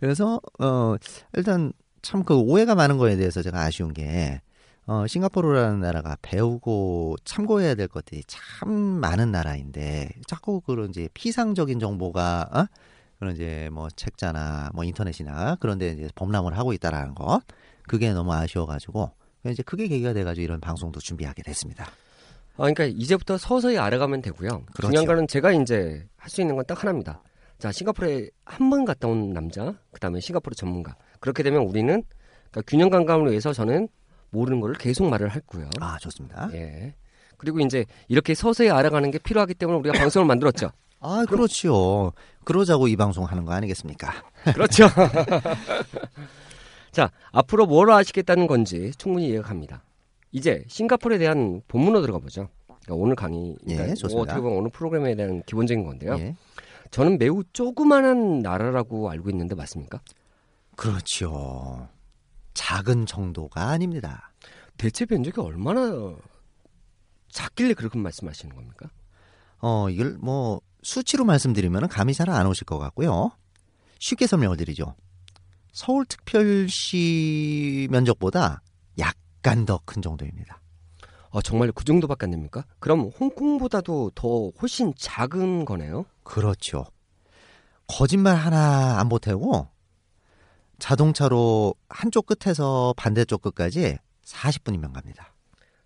그래서, 0.00 0.38
어, 0.58 0.96
일단 1.34 1.72
참 2.02 2.24
그 2.24 2.34
오해가 2.36 2.74
많은 2.74 2.98
거에 2.98 3.16
대해서 3.16 3.40
제가 3.42 3.60
아쉬운 3.62 3.94
게, 3.94 4.42
어, 4.86 5.06
싱가포르라는 5.06 5.80
나라가 5.80 6.16
배우고 6.20 7.16
참고해야 7.24 7.74
될 7.76 7.88
것들이 7.88 8.22
참 8.26 8.68
많은 8.70 9.30
나라인데, 9.32 10.10
자꾸 10.26 10.60
그런 10.60 10.90
이제 10.90 11.08
피상적인 11.14 11.78
정보가, 11.78 12.50
어? 12.52 12.64
그런 13.22 13.34
이제 13.36 13.68
뭐 13.72 13.88
책자나 13.88 14.70
뭐 14.74 14.82
인터넷이나 14.82 15.54
그런 15.60 15.78
데 15.78 15.92
이제 15.92 16.08
범람을 16.16 16.58
하고 16.58 16.72
있다라는 16.72 17.14
것. 17.14 17.40
그게 17.86 18.12
너무 18.12 18.32
아쉬워가지고, 18.34 19.12
이제 19.46 19.62
그게 19.62 19.86
계기가 19.86 20.12
돼가지고 20.12 20.42
이런 20.42 20.60
방송도 20.60 20.98
준비하게 20.98 21.42
됐습니다. 21.44 21.84
아, 21.84 21.92
그러니까 22.56 22.82
이제부터 22.84 23.38
서서히 23.38 23.78
알아가면 23.78 24.22
되고요. 24.22 24.64
그렇죠. 24.74 24.88
중요한 24.88 25.06
거는 25.06 25.28
제가 25.28 25.52
이제 25.52 26.04
할 26.16 26.30
수 26.30 26.40
있는 26.40 26.56
건 26.56 26.64
딱 26.66 26.82
하나입니다. 26.82 27.22
자, 27.60 27.70
싱가포르에 27.70 28.28
한 28.44 28.70
번 28.70 28.84
갔다 28.84 29.06
온 29.06 29.32
남자, 29.32 29.72
그 29.92 30.00
다음에 30.00 30.18
싱가포르 30.18 30.56
전문가. 30.56 30.96
그렇게 31.20 31.44
되면 31.44 31.62
우리는 31.62 32.02
그러니까 32.50 32.62
균형 32.66 32.90
감각을 32.90 33.30
위해서 33.30 33.52
저는 33.52 33.86
모르는 34.30 34.58
거를 34.60 34.74
계속 34.74 35.08
말을 35.08 35.30
했고요. 35.36 35.70
아, 35.80 35.96
좋습니다. 36.00 36.50
예. 36.54 36.92
그리고 37.36 37.60
이제 37.60 37.84
이렇게 38.08 38.34
서서히 38.34 38.68
알아가는 38.70 39.12
게 39.12 39.18
필요하기 39.18 39.54
때문에 39.54 39.78
우리가 39.78 39.96
방송을 39.96 40.26
만들었죠. 40.26 40.72
아, 41.02 41.24
그렇지요. 41.28 42.12
그러자고 42.44 42.88
이 42.88 42.96
방송 42.96 43.24
하는 43.24 43.44
거 43.44 43.52
아니겠습니까? 43.52 44.12
그렇죠. 44.54 44.86
자, 46.90 47.10
앞으로 47.32 47.66
뭘 47.66 47.90
아시겠다는 47.90 48.46
건지 48.46 48.92
충분히 48.98 49.28
이해가 49.28 49.48
갑니다. 49.48 49.82
이제 50.30 50.64
싱가포르에 50.68 51.18
대한 51.18 51.60
본문으로 51.68 52.00
들어가 52.02 52.18
보죠. 52.18 52.48
그러니까 52.66 52.94
오늘 52.94 53.14
강의, 53.16 53.56
그러니까 53.64 53.90
예, 53.90 53.94
좋습니다. 53.94 54.32
어떻게 54.32 54.40
보면 54.40 54.58
오늘 54.58 54.70
프로그램에 54.70 55.14
대한 55.14 55.42
기본적인 55.44 55.84
건데요. 55.84 56.16
예. 56.18 56.36
저는 56.90 57.18
매우 57.18 57.42
조그만한 57.52 58.40
나라라고 58.40 59.10
알고 59.10 59.30
있는데 59.30 59.54
맞습니까? 59.54 60.00
그렇죠. 60.76 61.88
작은 62.54 63.06
정도가 63.06 63.68
아닙니다. 63.68 64.32
대체 64.76 65.06
면적이 65.06 65.40
얼마나 65.40 66.14
작길래 67.30 67.74
그렇게 67.74 67.98
말씀하시는 67.98 68.54
겁니까? 68.54 68.90
어, 69.62 69.88
이걸 69.88 70.18
뭐 70.20 70.60
수치로 70.82 71.24
말씀드리면 71.24 71.88
감이 71.88 72.12
잘 72.14 72.28
안 72.28 72.46
오실 72.46 72.64
것 72.66 72.78
같고요. 72.78 73.30
쉽게 73.98 74.26
설명을 74.26 74.56
드리죠. 74.58 74.94
서울특별시 76.62 77.88
면적보다 77.90 78.62
약간 78.98 79.64
더 79.64 79.80
큰 79.84 80.02
정도입니다. 80.02 80.60
아, 81.30 81.40
정말 81.42 81.72
그 81.72 81.84
정도밖에 81.84 82.26
안 82.26 82.30
됩니까? 82.32 82.64
그럼 82.78 83.10
홍콩보다도 83.18 84.10
더 84.14 84.50
훨씬 84.60 84.92
작은 84.98 85.64
거네요? 85.64 86.04
그렇죠. 86.24 86.84
거짓말 87.86 88.36
하나 88.36 88.98
안 89.00 89.08
보태고 89.08 89.68
자동차로 90.78 91.74
한쪽 91.88 92.26
끝에서 92.26 92.92
반대쪽 92.96 93.40
끝까지 93.42 93.96
40분이면 94.24 94.92
갑니다. 94.92 95.31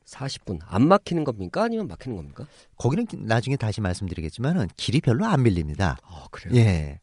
40분. 0.07 0.61
안 0.65 0.89
막히는 0.89 1.25
겁니까? 1.25 1.65
아니면 1.65 1.89
막히는 1.89 2.17
겁니까? 2.17 2.47
거기는 2.77 3.07
나중에 3.13 3.57
다시 3.57 3.81
말씀드리겠지만은 3.81 4.69
길이 4.77 5.01
별로 5.01 5.27
안 5.27 5.43
밀립니다. 5.43 5.99
아, 6.03 6.27
그래요? 6.31 6.57
예. 6.57 7.01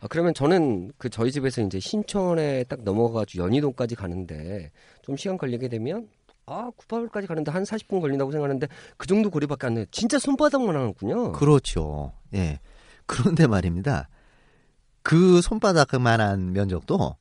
아, 0.00 0.06
그러면 0.08 0.34
저는 0.34 0.92
그 0.98 1.08
저희 1.08 1.32
집에서 1.32 1.62
이제 1.62 1.80
신촌에 1.80 2.64
딱 2.64 2.82
넘어가가지고 2.82 3.44
연희동까지 3.44 3.94
가는데 3.94 4.70
좀 5.02 5.16
시간 5.16 5.38
걸리게 5.38 5.68
되면 5.68 6.08
아, 6.46 6.70
구파울까지 6.76 7.26
가는데 7.26 7.50
한 7.50 7.62
40분 7.62 8.02
걸린다고 8.02 8.30
생각하는데 8.30 8.68
그 8.98 9.06
정도 9.06 9.30
거리밖에 9.30 9.66
안 9.66 9.74
돼요. 9.74 9.86
진짜 9.90 10.18
손바닥만 10.18 10.76
하는군요. 10.76 11.32
그렇죠. 11.32 12.12
예. 12.34 12.60
그런데 13.06 13.46
말입니다. 13.46 14.08
그 15.02 15.40
손바닥만한 15.40 16.52
면적도 16.52 17.16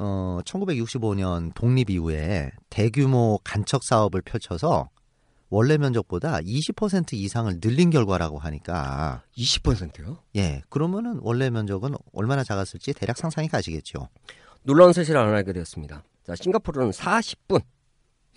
어 0.00 0.38
1965년 0.44 1.52
독립 1.54 1.90
이후에 1.90 2.52
대규모 2.70 3.40
간척 3.42 3.82
사업을 3.82 4.22
펼쳐서 4.22 4.90
원래 5.50 5.76
면적보다 5.76 6.38
20% 6.38 7.14
이상을 7.14 7.58
늘린 7.60 7.90
결과라고 7.90 8.38
하니까 8.38 9.24
20%요? 9.36 10.18
예. 10.36 10.62
그러면은 10.68 11.18
원래 11.22 11.50
면적은 11.50 11.94
얼마나 12.12 12.44
작았을지 12.44 12.92
대략 12.92 13.16
상상이 13.16 13.48
가시겠죠. 13.48 14.08
놀라운 14.62 14.92
사실을 14.92 15.20
알게 15.20 15.52
되었습니다. 15.52 16.04
자, 16.24 16.34
싱가포르는 16.36 16.90
40분. 16.90 17.62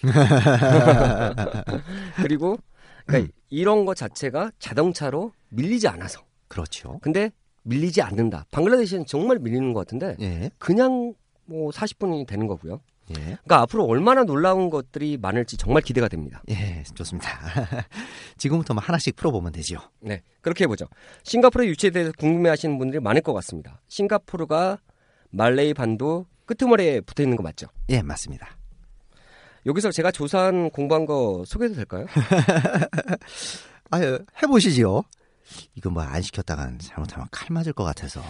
그리고 2.23 2.57
그러니까 3.05 3.31
이런 3.49 3.85
거 3.85 3.93
자체가 3.93 4.51
자동차로 4.57 5.31
밀리지 5.49 5.87
않아서. 5.89 6.21
그렇죠. 6.47 6.97
근데 7.03 7.29
밀리지 7.63 8.01
않는다. 8.01 8.45
방글라데시는 8.49 9.05
정말 9.05 9.37
밀리는 9.37 9.73
것 9.73 9.81
같은데 9.81 10.15
예. 10.21 10.49
그냥 10.57 11.13
뭐 11.45 11.71
40분이 11.71 12.27
되는 12.27 12.47
거고요. 12.47 12.81
예. 13.11 13.13
그러니까 13.13 13.61
앞으로 13.61 13.85
얼마나 13.85 14.23
놀라운 14.23 14.69
것들이 14.69 15.17
많을지 15.17 15.57
정말 15.57 15.81
기대가 15.81 16.07
됩니다. 16.07 16.41
예, 16.49 16.83
좋습니다. 16.93 17.29
지금부터 18.37 18.73
뭐 18.73 18.81
하나씩 18.83 19.15
풀어보면 19.15 19.51
되지요. 19.51 19.79
네, 19.99 20.21
그렇게 20.41 20.63
해보죠. 20.63 20.87
싱가포르 21.23 21.65
유치에 21.65 21.89
대해서 21.89 22.11
궁금해하시는 22.17 22.77
분들이 22.77 22.99
많을 23.01 23.21
것 23.21 23.33
같습니다. 23.33 23.81
싱가포르가 23.87 24.79
말레이 25.31 25.73
반도 25.73 26.25
끄트머리에 26.45 27.01
붙어 27.01 27.23
있는 27.23 27.37
거 27.37 27.43
맞죠? 27.43 27.67
예, 27.89 28.01
맞습니다. 28.01 28.57
여기서 29.65 29.91
제가 29.91 30.11
조사한 30.11 30.69
공부한 30.71 31.05
거 31.05 31.43
소개해도 31.45 31.75
될까요? 31.75 32.05
아유, 33.91 34.19
해보시지요. 34.41 35.03
이거 35.75 35.89
뭐 35.89 36.03
안 36.03 36.21
시켰다간 36.21 36.77
잘못하면 36.79 37.27
칼 37.31 37.47
맞을 37.51 37.73
것 37.73 37.83
같아서. 37.83 38.21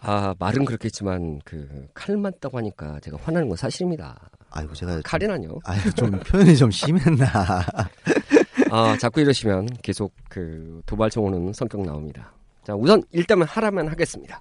아 0.00 0.34
말은 0.38 0.64
그렇겠지만 0.64 1.40
그 1.44 1.88
칼 1.94 2.16
맞다고 2.16 2.58
하니까 2.58 3.00
제가 3.00 3.18
화나는 3.22 3.48
건 3.48 3.56
사실입니다. 3.56 4.30
아이고, 4.50 4.72
제가. 4.74 5.00
칼이나요? 5.04 5.58
아유, 5.64 5.92
좀 5.94 6.10
표현이 6.10 6.56
좀 6.56 6.70
심했나. 6.70 7.26
아 8.70 8.96
자꾸 8.98 9.20
이러시면 9.20 9.66
계속 9.82 10.14
그 10.28 10.80
도발 10.86 11.10
청 11.10 11.24
오는 11.24 11.52
성격 11.52 11.82
나옵니다. 11.82 12.32
자 12.64 12.74
우선 12.74 13.02
일단은 13.12 13.46
하라면 13.46 13.88
하겠습니다. 13.88 14.40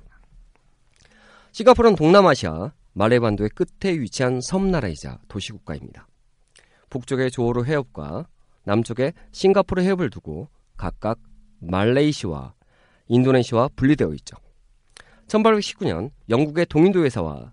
싱가포르는 1.51 1.96
동남아시아 1.96 2.72
말레반도의 2.93 3.50
끝에 3.51 3.93
위치한 4.00 4.41
섬나라이자 4.41 5.19
도시국가입니다. 5.27 6.07
북쪽에 6.89 7.29
조호르 7.29 7.63
해협과 7.65 8.27
남쪽에 8.63 9.13
싱가포르 9.31 9.81
해협을 9.81 10.10
두고 10.10 10.50
각각 10.77 11.19
말레이시와 11.59 12.53
인도네시아와 13.07 13.69
분리되어 13.75 14.13
있죠. 14.15 14.37
1819년 15.27 16.11
영국의 16.29 16.65
동인도 16.67 17.03
회사와 17.03 17.51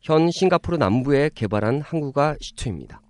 현 0.00 0.30
싱가포르 0.30 0.76
남부에 0.76 1.30
개발한 1.34 1.80
항구가 1.80 2.36
시초입니다. 2.40 3.00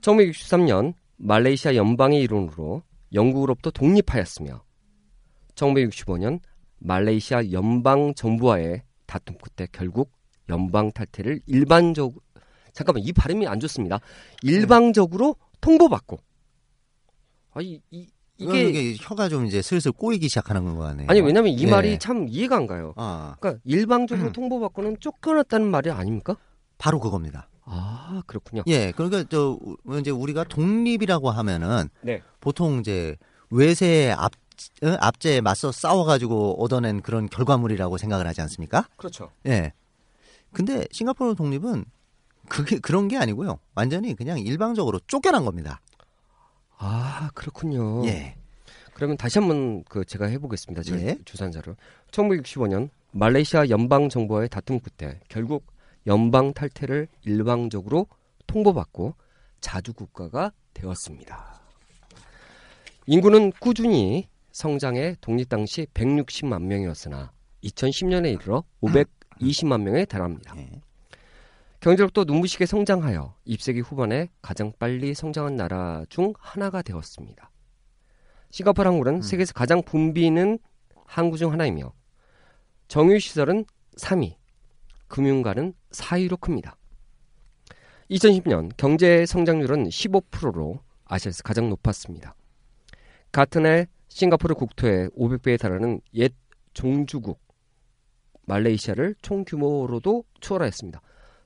1963년 0.00 0.94
말레이시아 1.16 1.74
연방의 1.74 2.20
일원으로 2.22 2.82
영국으로부터 3.12 3.70
독립하였으며 3.70 4.62
1965년 5.54 6.40
말레이시아 6.78 7.52
연방 7.52 8.14
정부와의 8.14 8.82
다툼 9.06 9.36
끝에 9.38 9.68
결국 9.72 10.12
연방 10.48 10.92
탈퇴를 10.92 11.40
일반적으로 11.46 12.20
잠깐만 12.72 13.04
이 13.04 13.12
발음이 13.12 13.46
안 13.46 13.60
좋습니다. 13.60 14.00
일방적으로 14.42 15.36
통보받고 15.60 16.18
아이 17.52 17.80
이, 17.90 18.08
이게, 18.38 18.68
이게 18.68 18.96
혀가 19.00 19.28
좀 19.28 19.46
이제 19.46 19.62
슬슬 19.62 19.92
꼬이기 19.92 20.28
시작하는 20.28 20.64
거 20.64 20.80
같네요. 20.80 21.06
아니 21.08 21.20
왜냐면 21.20 21.52
이 21.52 21.62
예. 21.62 21.70
말이 21.70 21.98
참 21.98 22.26
이해가 22.28 22.56
안 22.56 22.66
가요. 22.66 22.92
아, 22.96 23.36
그러니까 23.38 23.60
일방적으로 23.64 24.32
통보받고는 24.32 24.98
쫓겨났다는 25.00 25.70
말이 25.70 25.90
아닙니까? 25.90 26.36
바로 26.78 26.98
그겁니다. 26.98 27.48
아 27.64 28.22
그렇군요. 28.26 28.62
예, 28.66 28.92
그러니까 28.92 29.24
저 29.30 29.58
이제 30.00 30.10
우리가 30.10 30.44
독립이라고 30.44 31.30
하면은 31.30 31.88
네. 32.02 32.22
보통 32.40 32.80
이제 32.80 33.16
외세의 33.50 34.12
앞 34.12 34.32
어? 34.82 34.96
압제에 35.00 35.40
맞서 35.40 35.72
싸워가지고 35.72 36.62
얻어낸 36.62 37.02
그런 37.02 37.28
결과물이라고 37.28 37.98
생각을 37.98 38.26
하지 38.26 38.40
않습니까? 38.42 38.88
그렇죠. 38.96 39.30
예. 39.46 39.72
근데 40.52 40.86
싱가포르 40.92 41.34
독립은 41.34 41.84
그게 42.48 42.78
그런 42.78 43.08
게 43.08 43.16
아니고요. 43.16 43.58
완전히 43.74 44.14
그냥 44.14 44.38
일방적으로 44.38 45.00
쫓겨난 45.06 45.44
겁니다. 45.44 45.80
아 46.78 47.30
그렇군요. 47.34 48.06
예. 48.06 48.36
그러면 48.94 49.16
다시 49.16 49.38
한번 49.38 49.82
그 49.84 50.04
제가 50.04 50.26
해보겠습니다. 50.26 50.82
제가 50.82 51.00
예. 51.00 51.18
주산 51.24 51.50
자료. 51.50 51.74
1965년 52.10 52.90
말레이시아 53.12 53.68
연방 53.68 54.08
정부와의 54.08 54.48
다툼 54.48 54.80
끝에 54.80 55.20
결국 55.28 55.66
연방 56.06 56.52
탈퇴를 56.52 57.08
일방적으로 57.24 58.06
통보받고 58.46 59.14
자주 59.60 59.92
국가가 59.92 60.52
되었습니다. 60.74 61.60
인구는 63.06 63.52
꾸준히 63.58 64.28
성장해 64.52 65.16
독립 65.20 65.48
당시 65.48 65.86
160만 65.94 66.62
명이었으나 66.62 67.32
2010년에 67.64 68.32
이르러 68.34 68.62
520만 68.82 69.82
명에 69.82 70.04
달합니다. 70.04 70.54
예. 70.58 70.70
경제력도 71.84 72.24
눈부시게 72.24 72.64
성장하여 72.64 73.36
입세기 73.44 73.80
후반에 73.80 74.30
가장 74.40 74.72
빨리 74.78 75.12
성장한 75.12 75.54
나라 75.54 76.02
중 76.08 76.32
하나가 76.38 76.80
되었습니다. 76.80 77.50
싱가포르 78.52 78.88
항구는 78.88 79.20
세계에서 79.20 79.52
가장 79.52 79.82
붐비는 79.82 80.58
항구 81.04 81.36
중 81.36 81.52
하나이며 81.52 81.92
정유 82.88 83.18
시설은 83.18 83.66
3위, 83.98 84.36
금융가는 85.08 85.74
4위로 85.90 86.40
큽니다. 86.40 86.78
2010년 88.10 88.70
경제 88.78 89.26
성장률은 89.26 89.84
15%로 89.84 90.80
아시아에서 91.04 91.42
가장 91.42 91.68
높았습니다. 91.68 92.34
같은 93.30 93.66
해 93.66 93.88
싱가포르 94.08 94.54
국토의 94.54 95.10
500배에 95.10 95.60
달하는 95.60 96.00
옛 96.14 96.32
종주국 96.72 97.38
말레이시아를 98.46 99.16
총 99.20 99.44
규모로도 99.44 100.24
초월하였습니다. 100.40 101.02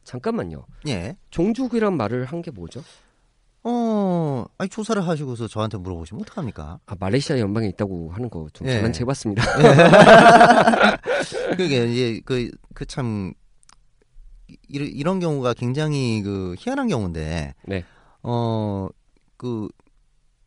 잠깐만요. 0.08 0.64
예. 0.88 1.16
종주국이란 1.30 1.96
말을 1.96 2.24
한 2.24 2.42
게 2.42 2.50
뭐죠? 2.50 2.82
어, 3.64 4.44
아니 4.56 4.70
조사를 4.70 5.04
하시고서 5.06 5.48
저한테 5.48 5.76
물어보시면 5.78 6.22
어떡합니까? 6.22 6.78
아, 6.86 6.96
말레이시아 6.98 7.38
연방에 7.40 7.66
있다고 7.68 8.10
하는 8.12 8.30
거 8.30 8.46
좀 8.52 8.66
예. 8.68 8.74
장난쳐봤습니다. 8.74 9.42
그게 11.56 11.84
이제 11.86 12.20
그 12.24 12.50
그 12.74 12.86
참 12.86 13.32
이런 14.68 15.18
경우가 15.20 15.54
굉장히 15.54 16.22
그 16.22 16.54
희한한 16.58 16.88
경우인데 16.88 17.54
네. 17.66 17.84
어 18.22 18.88
그 19.36 19.68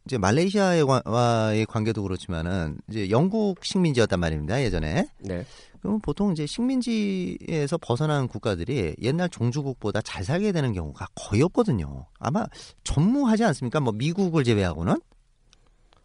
이제 0.06 0.17
말레이시아와의 0.17 1.65
관계도 1.67 2.02
그렇지만은 2.04 2.78
이제 2.89 3.10
영국 3.10 3.63
식민지였단 3.63 4.19
말입니다 4.19 4.62
예전에 4.63 5.06
네. 5.19 5.45
그러면 5.82 6.00
보통 6.02 6.32
이제 6.32 6.46
식민지에서 6.46 7.78
벗어난 7.80 8.28
국가들이 8.28 8.96
옛날 9.02 9.30
종주국보다 9.30 10.02
잘 10.02 10.24
살게 10.24 10.52
되는 10.52 10.74
경우가 10.74 11.08
거의 11.15 11.41
없거든요 11.44 12.08
아마 12.20 12.46
전무하지 12.84 13.44
않습니까 13.46 13.80
뭐 13.80 13.91
미국을 13.94 14.44
제외하고는 14.44 14.96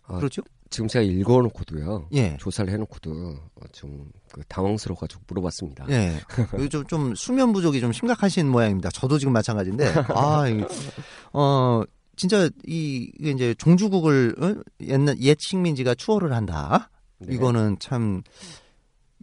아, 0.06 0.16
그렇죠 0.16 0.42
지금 0.68 0.88
제가 0.88 1.04
읽어놓고도요. 1.04 2.08
예 2.12 2.36
조사를 2.38 2.72
해놓고도 2.72 3.36
좀 3.72 4.10
그 4.36 4.42
당황스러워가지고 4.48 5.22
물어봤습니다. 5.28 5.86
예. 5.88 6.20
이거 6.58 6.68
좀, 6.68 6.84
좀 6.86 7.14
수면 7.14 7.54
부족이 7.54 7.80
좀 7.80 7.90
심각하신 7.90 8.50
모양입니다. 8.50 8.90
저도 8.90 9.18
지금 9.18 9.32
마찬가지인데, 9.32 9.94
아, 10.14 10.46
이, 10.46 10.62
어, 11.32 11.82
진짜 12.16 12.50
이, 12.66 13.10
이제 13.18 13.54
종주국을, 13.54 14.34
어? 14.38 14.62
옛날, 14.82 15.18
옛 15.20 15.38
식민지가 15.40 15.94
추월을 15.94 16.34
한다? 16.34 16.90
네. 17.18 17.34
이거는 17.34 17.78
참 17.80 18.22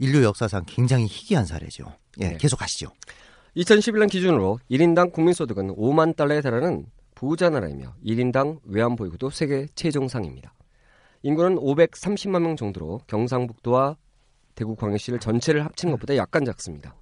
인류 0.03 0.21
역사상 0.25 0.63
굉장히 0.67 1.05
희귀한 1.05 1.45
사례죠. 1.45 1.85
예, 2.19 2.31
네. 2.31 2.37
계속 2.37 2.61
하시죠. 2.61 2.91
2011년 3.55 4.09
기준으로 4.09 4.59
1인당 4.69 5.13
국민소득은 5.13 5.75
5만 5.77 6.17
달러에 6.17 6.41
달하는 6.41 6.87
부자 7.15 7.49
나라이며 7.49 7.95
1인당 8.05 8.59
외환보유고도 8.65 9.29
세계 9.29 9.65
최정상입니다. 9.75 10.53
인구는 11.21 11.55
530만 11.55 12.41
명 12.41 12.57
정도로 12.57 12.99
경상북도와 13.07 13.95
대구 14.55 14.75
광역시를 14.75 15.19
전체를 15.19 15.63
합치는 15.63 15.93
것보다 15.93 16.17
약간 16.17 16.43
작습니다. 16.43 16.95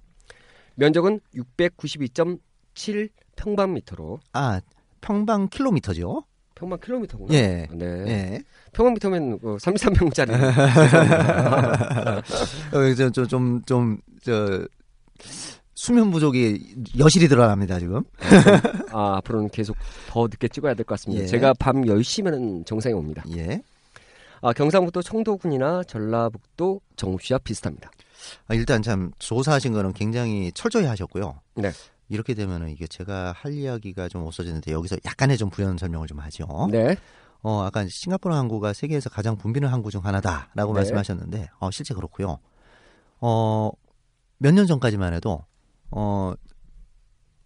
면적은 0.76 1.18
692.7 1.34 3.10
평방미터로 3.34 4.20
아, 4.32 4.60
평방 5.00 5.48
킬로미터죠? 5.48 6.24
평방 6.62 6.78
킬로미터구나. 6.78 7.34
예. 7.34 7.66
네. 7.72 7.86
예. 8.06 8.40
평방미터면 8.72 9.40
그 9.40 9.56
33평짜리. 9.56 10.30
어, 12.72 12.94
저, 12.96 13.10
저, 13.10 13.26
좀, 13.26 13.60
좀, 13.66 13.98
저, 14.22 14.64
수면 15.74 16.12
부족이 16.12 16.76
여실히 17.00 17.26
드러납니다, 17.26 17.80
지금. 17.80 18.04
아, 18.92 19.16
앞으로는 19.16 19.48
계속 19.50 19.76
더 20.08 20.22
늦게 20.28 20.46
찍어야 20.46 20.74
될 20.74 20.84
것 20.84 20.94
같습니다. 20.94 21.24
예. 21.24 21.26
제가 21.26 21.52
밤 21.58 21.82
10시면 21.82 22.64
정상에 22.64 22.94
옵니다. 22.94 23.24
예. 23.36 23.60
아, 24.40 24.52
경상북도 24.52 25.02
청도군이나 25.02 25.82
전라북도 25.84 26.80
정읍시와 26.94 27.40
비슷합니다. 27.42 27.90
아, 28.46 28.54
일단 28.54 28.82
참 28.82 29.10
조사하신 29.18 29.72
거는 29.72 29.94
굉장히 29.94 30.52
철저히 30.52 30.84
하셨고요. 30.84 31.40
네. 31.56 31.72
이렇게 32.12 32.34
되면은 32.34 32.68
이게 32.70 32.86
제가 32.86 33.32
할 33.34 33.54
이야기가 33.54 34.08
좀 34.08 34.22
없어지는데 34.26 34.70
여기서 34.72 34.96
약간의 35.06 35.38
좀 35.38 35.48
부연 35.50 35.78
설명을 35.78 36.06
좀 36.06 36.18
하죠. 36.20 36.46
네. 36.70 36.94
어, 37.42 37.62
아까 37.62 37.86
싱가포르 37.88 38.34
항구가 38.34 38.72
세계에서 38.74 39.08
가장 39.10 39.36
붐비는 39.36 39.68
항구 39.68 39.90
중 39.90 40.04
하나다라고 40.04 40.72
네. 40.74 40.80
말씀하셨는데, 40.80 41.48
어, 41.58 41.70
실제 41.70 41.94
그렇고요. 41.94 42.38
어, 43.20 43.70
몇 44.38 44.52
년 44.54 44.66
전까지만 44.66 45.14
해도 45.14 45.44
어, 45.90 46.34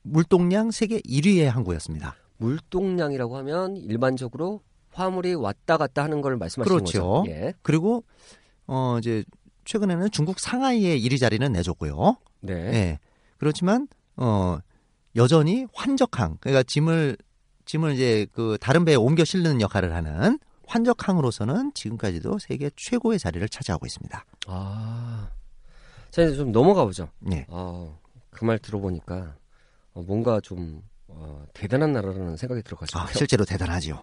물동량 0.03 0.71
세계 0.71 1.01
1위의 1.01 1.45
항구였습니다. 1.45 2.17
물동량이라고 2.39 3.37
하면 3.39 3.77
일반적으로 3.77 4.61
화물이 4.91 5.35
왔다 5.35 5.77
갔다 5.77 6.03
하는 6.03 6.21
걸 6.23 6.37
말씀하시는 6.37 6.77
그렇죠. 6.79 7.23
거죠. 7.23 7.31
예. 7.31 7.53
그리고 7.63 8.05
어, 8.67 8.97
이제 8.99 9.25
최근에는 9.65 10.11
중국 10.11 10.41
상하이의 10.41 11.01
1위 11.03 11.19
자리는 11.21 11.51
내줬고요. 11.53 12.17
네. 12.41 12.53
예. 12.55 12.99
그렇지만 13.39 13.89
어 14.17 14.59
여전히 15.15 15.67
환적항 15.73 16.39
그러니까 16.41 16.63
짐을 16.63 17.17
짐을 17.65 17.93
이제 17.93 18.27
그 18.33 18.57
다른 18.61 18.85
배에 18.85 18.95
옮겨 18.95 19.25
실는 19.25 19.61
역할을 19.61 19.95
하는 19.95 20.39
환적항으로서는 20.67 21.73
지금까지도 21.75 22.39
세계 22.39 22.71
최고의 22.77 23.19
자리를 23.19 23.49
차지하고 23.49 23.87
있습니다. 23.87 24.25
아, 24.49 25.31
자 26.11 26.23
이제 26.23 26.35
좀 26.37 26.53
넘어가 26.53 26.85
보죠. 26.85 27.09
예. 27.33 27.47
아, 27.49 27.89
그말 28.31 28.59
들어보니까 28.59 29.37
어, 29.95 30.03
뭔가 30.03 30.41
좀 30.41 30.83
어, 31.09 31.45
대단한 31.55 31.93
나라라는 31.93 32.37
생각이 32.37 32.63
들어가지고. 32.63 32.99
아, 33.01 33.07
실제로 33.13 33.45
대단하지요. 33.45 34.03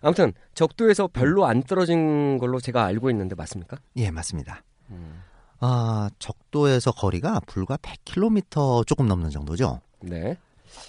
아무튼 0.00 0.32
적도에서 0.54 1.08
별로 1.08 1.46
안 1.46 1.62
떨어진 1.62 2.38
걸로 2.38 2.60
제가 2.60 2.84
알고 2.84 3.10
있는데 3.10 3.34
맞습니까? 3.34 3.78
예, 3.96 4.10
맞습니다. 4.10 4.62
음, 4.90 5.22
아, 5.60 6.08
적도에서 6.18 6.92
거리가 6.92 7.40
불과 7.46 7.76
100km 7.78 8.86
조금 8.86 9.08
넘는 9.08 9.30
정도죠. 9.30 9.80
네. 10.00 10.36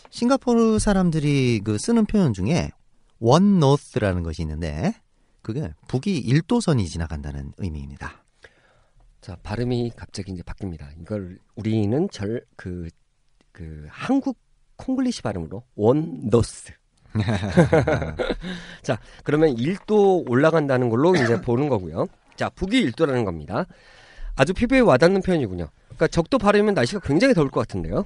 싱가포르 0.09 0.79
사람들이 0.79 1.61
그 1.63 1.77
쓰는 1.77 2.05
표현 2.05 2.33
중에 2.33 2.69
원 3.19 3.59
노스라는 3.59 4.23
것이 4.23 4.41
있는데 4.43 4.93
그게 5.41 5.73
북이 5.87 6.23
1도선이 6.25 6.87
지나간다는 6.87 7.53
의미입니다. 7.57 8.23
자 9.21 9.37
발음이 9.43 9.91
갑자기 9.95 10.31
이제 10.31 10.41
바뀝니다. 10.43 10.87
이걸 11.01 11.39
우리는 11.55 12.07
절 12.11 12.45
그그 12.55 13.87
한국 13.89 14.37
콩글리시 14.77 15.21
발음으로 15.21 15.63
원너스. 15.75 16.71
자 18.83 18.99
그러면 19.23 19.55
1도 19.55 20.29
올라간다는 20.29 20.89
걸로 20.89 21.15
이제 21.15 21.41
보는 21.41 21.67
거고요. 21.69 22.07
자 22.35 22.49
북이 22.49 22.91
1도라는 22.91 23.25
겁니다. 23.25 23.65
아주 24.39 24.53
피부에 24.53 24.79
와닿는 24.79 25.21
표현이군요. 25.21 25.67
그러니까 25.83 26.07
적도 26.07 26.37
발음이면 26.37 26.73
날씨가 26.73 27.01
굉장히 27.01 27.33
더울 27.33 27.49
것 27.49 27.59
같은데요. 27.59 28.05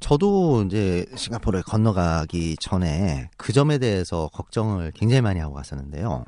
저도 0.00 0.64
이제 0.64 1.06
싱가포르에 1.16 1.62
건너가기 1.62 2.56
전에 2.60 3.30
그 3.38 3.54
점에 3.54 3.78
대해서 3.78 4.28
걱정을 4.34 4.92
굉장히 4.94 5.22
많이 5.22 5.40
하고 5.40 5.54
갔었는데요. 5.54 6.26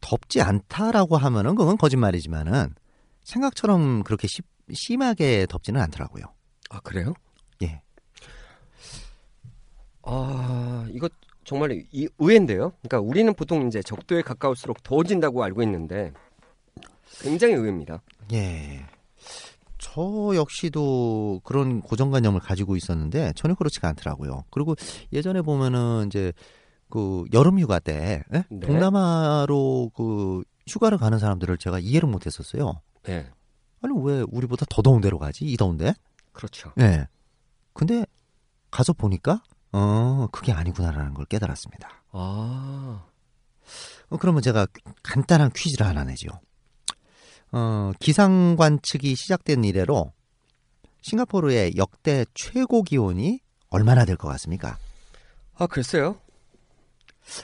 덥지 0.00 0.40
않다라고 0.40 1.18
하면은 1.18 1.54
그건 1.54 1.76
거짓말이지만은 1.76 2.74
생각처럼 3.24 4.04
그렇게 4.04 4.26
시- 4.26 4.40
심하게 4.72 5.46
덥지는 5.46 5.78
않더라고요. 5.82 6.24
아 6.70 6.80
그래요? 6.80 7.12
예. 7.62 7.82
아 10.02 10.86
이거 10.90 11.10
정말 11.44 11.84
이, 11.92 12.08
의외인데요. 12.18 12.72
그러니까 12.80 13.00
우리는 13.00 13.34
보통 13.34 13.66
이제 13.66 13.82
적도에 13.82 14.22
가까울수록 14.22 14.82
더워진다고 14.82 15.44
알고 15.44 15.62
있는데 15.64 16.12
굉장히 17.20 17.54
의외입니다. 17.54 18.02
예. 18.32 18.84
저 19.78 20.32
역시도 20.34 21.40
그런 21.44 21.80
고정관념을 21.82 22.40
가지고 22.40 22.76
있었는데 22.76 23.32
전혀 23.34 23.54
그렇지가 23.54 23.88
않더라고요. 23.88 24.44
그리고 24.50 24.76
예전에 25.12 25.42
보면은 25.42 26.06
이제 26.06 26.32
그 26.88 27.24
여름 27.32 27.58
휴가 27.58 27.78
때 27.78 28.22
예? 28.32 28.44
네. 28.48 28.66
동남아로 28.66 29.90
그 29.94 30.42
휴가를 30.68 30.98
가는 30.98 31.18
사람들을 31.18 31.58
제가 31.58 31.80
이해를 31.80 32.08
못 32.08 32.26
했었어요. 32.26 32.80
네, 33.02 33.28
아니 33.82 33.94
왜 34.04 34.24
우리보다 34.30 34.66
더 34.68 34.82
더운 34.82 35.00
데로 35.00 35.18
가지? 35.18 35.44
이 35.44 35.56
더운데? 35.56 35.94
그렇죠. 36.32 36.72
예. 36.80 37.08
근데 37.72 38.06
가서 38.70 38.92
보니까 38.92 39.42
어, 39.72 40.28
그게 40.30 40.52
아니구나라는 40.52 41.14
걸 41.14 41.24
깨달았습니다. 41.26 41.88
아, 42.12 43.04
어, 44.10 44.16
그러면 44.18 44.42
제가 44.42 44.66
간단한 45.02 45.50
퀴즈를 45.54 45.86
하나 45.86 46.04
내죠. 46.04 46.28
어, 47.52 47.92
기상 48.00 48.56
관측이 48.56 49.14
시작된 49.14 49.64
이래로 49.64 50.12
싱가포르의 51.02 51.76
역대 51.76 52.24
최고 52.34 52.82
기온이 52.82 53.40
얼마나 53.70 54.04
될 54.04 54.16
것 54.16 54.28
같습니까? 54.28 54.78
아 55.54 55.66
글쎄요. 55.66 56.16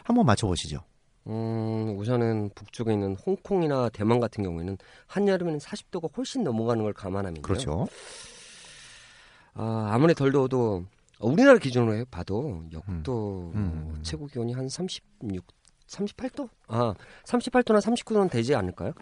한번 0.05 0.27
맞춰보시죠. 0.27 0.81
음, 1.27 1.95
우선은 1.99 2.51
북쪽에 2.55 2.93
있는 2.93 3.15
홍콩이나 3.27 3.91
대만 3.91 4.19
같은 4.19 4.43
경우에는 4.43 4.79
한여름에는 5.07 5.59
40도가 5.61 6.17
훨씬 6.17 6.43
넘어가는 6.43 6.83
걸 6.83 6.93
감안하면요. 6.95 7.43
그렇죠. 7.43 7.87
아, 9.55 9.89
아무리 9.93 10.15
덜 10.15 10.33
더워도 10.33 10.85
어, 11.21 11.27
우리나라 11.29 11.59
기준으로 11.59 11.97
해 11.97 12.05
봐도 12.11 12.63
역도 12.73 13.53
음, 13.55 13.93
음. 13.97 14.01
최고 14.03 14.27
기온이 14.27 14.53
한 14.53 14.69
36, 14.69 15.45
38도? 15.89 16.49
아, 16.69 16.95
38도나 17.25 17.81
39도는 17.81 18.31
되지 18.31 18.55
않을까요? 18.55 18.93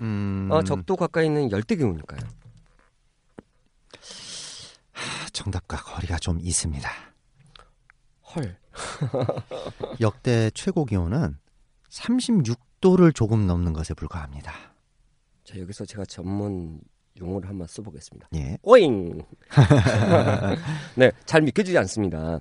음, 0.00 0.48
아, 0.50 0.62
적도 0.62 0.96
가까이 0.96 1.26
있는 1.26 1.50
열대 1.50 1.76
기온일까요? 1.76 2.20
정답과 5.32 5.76
거리가 5.78 6.18
좀 6.18 6.38
있습니다. 6.40 6.90
헐. 8.34 8.56
역대 10.00 10.50
최고 10.50 10.84
기온은 10.84 11.38
36도를 11.90 13.14
조금 13.14 13.46
넘는 13.46 13.72
것에 13.72 13.94
불과합니다. 13.94 14.52
자, 15.44 15.58
여기서 15.58 15.84
제가 15.84 16.04
전문 16.04 16.80
용어를 17.18 17.48
한번 17.48 17.66
써보겠습니다. 17.66 18.28
예. 18.34 18.56
오잉! 18.62 19.22
네, 20.96 21.10
잘 21.26 21.42
믿겨지지 21.42 21.76
않습니다. 21.78 22.38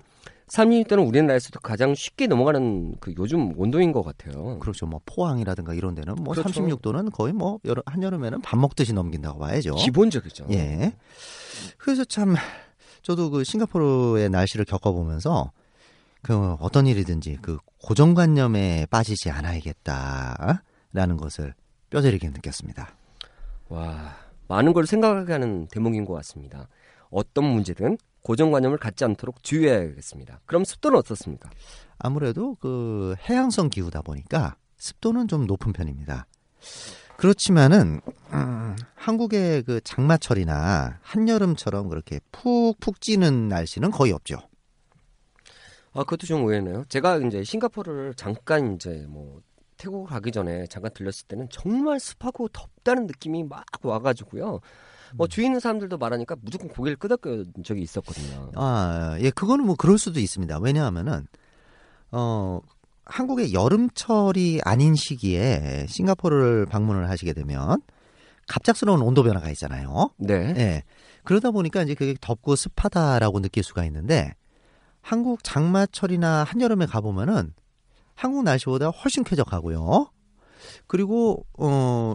36도는 0.50 1.08
우리나라에서도 1.08 1.60
가장 1.60 1.96
쉽게 1.96 2.28
넘어가는 2.28 2.96
그 3.00 3.14
요즘 3.18 3.58
온도인 3.60 3.92
것 3.92 4.04
같아요. 4.04 4.60
그렇죠. 4.60 4.86
뭐 4.86 5.00
포항이라든가 5.06 5.74
이런 5.74 5.96
데는 5.96 6.16
뭐 6.16 6.34
그렇죠. 6.34 6.50
36도는 6.50 7.12
거의 7.12 7.34
뭐 7.34 7.60
여름, 7.66 7.84
한여름에는 7.86 8.42
밥 8.42 8.58
먹듯이 8.58 8.94
넘긴다고 8.94 9.40
봐야죠. 9.40 9.76
기본적이죠. 9.76 10.48
예. 10.52 10.94
그래서 11.78 12.04
참 12.04 12.36
저도 13.02 13.30
그 13.30 13.44
싱가포르의 13.44 14.30
날씨를 14.30 14.66
겪어보면서 14.66 15.52
그 16.22 16.56
어떤 16.60 16.88
일이든지 16.88 17.40
그 17.42 17.58
고정관념에 17.84 18.88
빠지지 18.90 19.30
않아야겠다라는 19.30 21.18
것을 21.18 21.54
뼈저리게 21.90 22.30
느꼈습니다. 22.30 22.90
와, 23.70 24.16
많은 24.48 24.74
걸 24.74 24.86
생각하게 24.86 25.32
하는 25.32 25.68
대목인 25.68 26.06
것 26.06 26.14
같습니다. 26.16 26.68
어떤 27.10 27.46
문제든 27.46 27.98
고정관념을 28.24 28.78
갖지 28.78 29.04
않도록 29.06 29.44
주의해야겠습니다. 29.44 30.42
그럼 30.46 30.66
습도는 30.66 30.98
어떻습니까? 30.98 31.50
아무래도 31.98 32.56
그 32.56 33.16
해양성 33.30 33.70
기후다 33.70 34.02
보니까 34.02 34.56
습도는 34.78 35.28
좀 35.28 35.46
높은 35.46 35.74
편입니다. 35.74 36.26
그렇지만은 37.18 38.00
음, 38.32 38.76
한국의 38.96 39.64
그 39.64 39.82
장마철이나 39.82 41.00
한여름처럼 41.02 41.90
그렇게 41.90 42.22
푹푹 42.32 43.02
찌는 43.02 43.50
날씨는 43.50 43.92
거의 43.92 44.14
없죠. 44.14 44.38
아, 45.92 46.04
그것도 46.04 46.28
좀 46.28 46.44
의외네요. 46.44 46.86
제가 46.88 47.18
이제 47.18 47.44
싱가포르를 47.44 48.14
잠깐 48.14 48.76
이제 48.76 49.06
뭐 49.10 49.42
태국 49.76 50.08
가기 50.08 50.32
전에 50.32 50.68
잠깐 50.68 50.94
들렸을 50.94 51.28
때는 51.28 51.48
정말 51.50 52.00
습하고 52.00 52.48
덥다는 52.50 53.08
느낌이 53.08 53.44
막 53.44 53.66
와가지고요. 53.82 54.60
뭐 55.16 55.28
주위 55.28 55.46
있는 55.46 55.60
사람들도 55.60 55.98
말하니까 55.98 56.36
무조건 56.42 56.70
고개를 56.70 56.98
끄덕여 56.98 57.46
적이 57.64 57.82
있었거든요. 57.82 58.52
아, 58.56 59.18
예, 59.20 59.30
그거는 59.32 59.66
뭐 59.66 59.76
그럴 59.76 59.98
수도 59.98 60.20
있습니다. 60.20 60.60
왜냐하면은, 60.60 61.28
어, 62.12 62.60
한국의 63.06 63.54
여름철이 63.54 64.62
아닌 64.64 64.96
시기에 64.96 65.88
싱가포르를 65.90 66.68
방문을 66.68 67.10
하시게 67.10 67.34
되면 67.34 67.82
갑작스러운 68.48 69.02
온도 69.02 69.24
변화가 69.24 69.50
있잖아요. 69.52 70.12
네. 70.18 70.54
예. 70.58 70.84
그러다 71.24 71.52
보니까 71.52 71.82
이제 71.84 71.96
그게 71.96 72.16
덥고 72.20 72.56
습하다라고 72.56 73.42
느낄 73.42 73.64
수가 73.64 73.84
있는데 73.86 74.34
한국 75.02 75.44
장마철이나 75.44 76.44
한여름에 76.44 76.86
가보면은 76.86 77.54
한국 78.16 78.44
날씨보다 78.44 78.90
훨씬 78.90 79.24
쾌적하고요. 79.24 80.12
그리고, 80.88 81.46
어, 81.58 82.14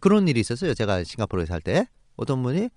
그런 0.00 0.26
일이 0.28 0.40
있었어요. 0.40 0.74
제가 0.74 1.04
싱가포르에 1.04 1.46
살 1.46 1.60
때. 1.60 1.86
어떤 2.16 2.42
분이, 2.42 2.68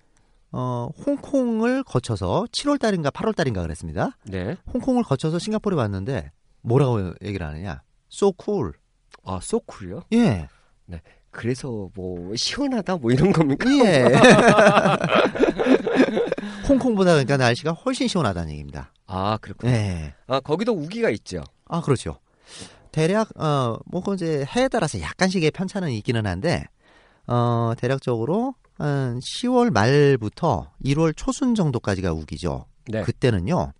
어, 0.52 0.88
홍콩을 1.06 1.84
거쳐서 1.84 2.46
7월 2.52 2.80
달인가 2.80 3.10
8월 3.10 3.34
달인가 3.34 3.62
그랬습니다. 3.62 4.16
네. 4.24 4.56
홍콩을 4.72 5.04
거쳐서 5.04 5.38
싱가포르에 5.38 5.78
왔는데 5.78 6.32
뭐라고 6.62 7.14
얘기를 7.22 7.46
하느냐. 7.46 7.82
So 8.12 8.32
cool. 8.42 8.72
아, 9.24 9.38
소쿨이요? 9.42 10.02
예. 10.14 10.48
그래서 11.30 11.88
뭐 11.94 12.32
시원하다 12.34 12.96
뭐 12.96 13.12
이런 13.12 13.32
겁니까? 13.32 13.70
예. 13.84 14.04
홍콩보다 16.68 17.12
그러니까 17.12 17.36
날씨가 17.36 17.72
훨씬 17.72 18.08
시원하다는 18.08 18.50
얘기입니다. 18.50 18.92
아, 19.06 19.38
그렇군요. 19.40 19.72
예. 19.72 20.14
아, 20.26 20.40
거기도 20.40 20.72
우기가 20.72 21.10
있죠. 21.10 21.42
아, 21.66 21.80
그렇죠. 21.80 22.18
대략, 22.90 23.28
어, 23.40 23.78
뭐, 23.86 24.02
그 24.02 24.14
이제 24.14 24.44
해에 24.56 24.68
따라서 24.68 25.00
약간씩의 25.00 25.52
편차는 25.52 25.90
있기는 25.92 26.26
한데, 26.26 26.64
어, 27.26 27.72
대략적으로 27.76 28.54
한 28.80 29.20
10월 29.20 29.70
말부터 29.70 30.72
1월 30.84 31.12
초순 31.14 31.54
정도까지가 31.54 32.12
우기죠. 32.12 32.64
네. 32.88 33.02
그때는요, 33.02 33.72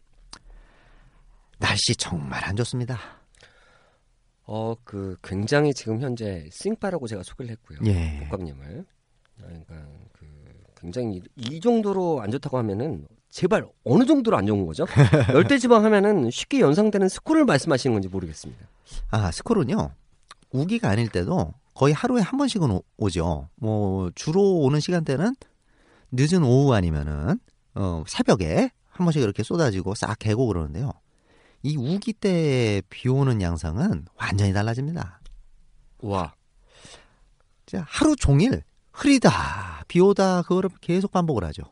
날씨 1.59 1.97
정말 1.97 2.45
안 2.45 2.55
좋습니다. 2.57 2.99
어, 4.45 4.75
그 4.85 5.17
굉장히 5.23 5.73
지금 5.73 6.01
현재 6.01 6.49
싱파라고 6.53 7.07
제가 7.07 7.23
소개를 7.23 7.53
했고요. 7.53 7.79
예. 7.87 8.27
복강님을. 8.29 8.85
그러니까 9.39 9.75
그 10.13 10.27
굉장히 10.79 11.23
이 11.37 11.61
정도로 11.61 12.21
안 12.21 12.31
좋다고 12.31 12.59
하면은 12.59 13.07
제발 13.31 13.67
어느 13.85 14.05
정도로 14.05 14.37
안 14.37 14.47
좋은 14.47 14.67
거죠? 14.67 14.85
열대지방 15.33 15.85
하면은 15.85 16.31
쉽게 16.31 16.61
연상되는 16.61 17.09
스콜을 17.09 17.45
말씀하시는 17.47 17.95
건지 17.95 18.09
모르겠습니다. 18.09 18.67
아, 19.11 19.31
스콜은요. 19.31 19.93
우기가 20.51 20.91
아닐 20.91 21.09
때도 21.09 21.55
거의 21.81 21.95
하루에 21.95 22.21
한 22.21 22.37
번씩은 22.37 22.71
오, 22.71 22.83
오죠. 22.99 23.49
뭐 23.55 24.11
주로 24.15 24.59
오는 24.59 24.81
시간대는 24.81 25.35
늦은 26.13 26.45
오후 26.45 26.75
아니면은 26.75 27.41
어, 27.75 28.05
새벽에 28.07 28.71
한 28.91 29.07
번씩 29.07 29.23
이렇게 29.23 29.43
쏟아지고 29.43 29.95
싹 29.95 30.19
개고 30.19 30.47
그러는데요. 30.47 30.93
이 31.63 31.79
우기 31.79 32.13
때 32.13 32.83
비 32.91 33.09
오는 33.09 33.41
양상은 33.41 34.05
완전히 34.17 34.53
달라집니다. 34.53 35.23
와, 36.01 36.35
진짜 37.65 37.83
하루 37.89 38.15
종일 38.15 38.63
흐리다, 38.93 39.85
비 39.89 40.01
오다 40.01 40.43
그거를 40.43 40.69
계속 40.83 41.11
반복을 41.13 41.45
하죠. 41.45 41.63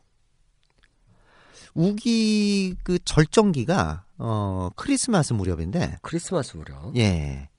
우기 1.75 2.77
그 2.83 2.99
절정기가 3.05 4.07
어 4.17 4.71
크리스마스 4.75 5.35
무렵인데 5.35 5.99
크리스마스 6.01 6.57
무렵. 6.57 6.97
예. 6.97 7.51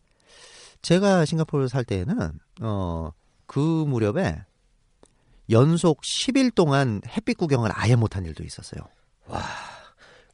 제가 0.82 1.26
싱가포르 1.26 1.68
살 1.68 1.84
때에는 1.84 2.32
어 2.62 3.12
그 3.50 3.60
무렵에 3.60 4.46
연속 5.50 6.02
10일 6.02 6.54
동안 6.54 7.02
햇빛 7.08 7.36
구경을 7.36 7.72
아예 7.74 7.96
못한 7.96 8.24
일도 8.24 8.44
있었어요. 8.44 8.80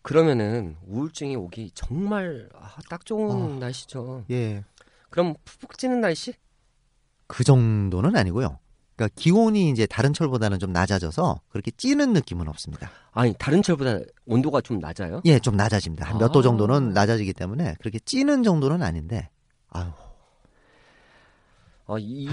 그러면은 0.02 0.76
우울증이 0.86 1.38
오기 1.38 1.72
정말 1.74 2.50
아, 2.54 2.76
딱 2.90 3.06
좋은 3.06 3.32
어. 3.56 3.60
날씨죠. 3.60 4.26
예. 4.32 4.66
그럼 5.10 5.34
푹푹 5.46 5.78
찌는 5.78 6.02
날씨? 6.02 6.34
그 7.28 7.46
정도는 7.46 8.18
아니고요. 8.18 8.60
그러니까 8.98 9.14
기온이 9.18 9.70
이제 9.70 9.86
다른 9.86 10.12
철보다는 10.12 10.60
좀 10.60 10.74
낮아져서 10.74 11.40
그렇게 11.48 11.72
찌는 11.72 12.12
느낌은 12.12 12.50
없습니다. 12.50 12.92
아니 13.14 13.34
다른 13.40 13.62
철보다 13.64 14.00
온도가 14.26 14.60
좀 14.60 14.80
낮아요? 14.80 15.22
예, 15.24 15.40
좀 15.40 15.56
낮아집니다. 15.56 16.06
한몇도 16.06 16.40
아. 16.40 16.44
정도는 16.44 16.90
낮아지기 16.94 17.32
때문에 17.32 17.76
그렇게 17.80 17.98
찌는 18.00 18.44
정도는 18.44 18.84
아닌데 18.84 19.30
아유, 19.70 19.88
아, 21.88 21.96
이 22.00 22.28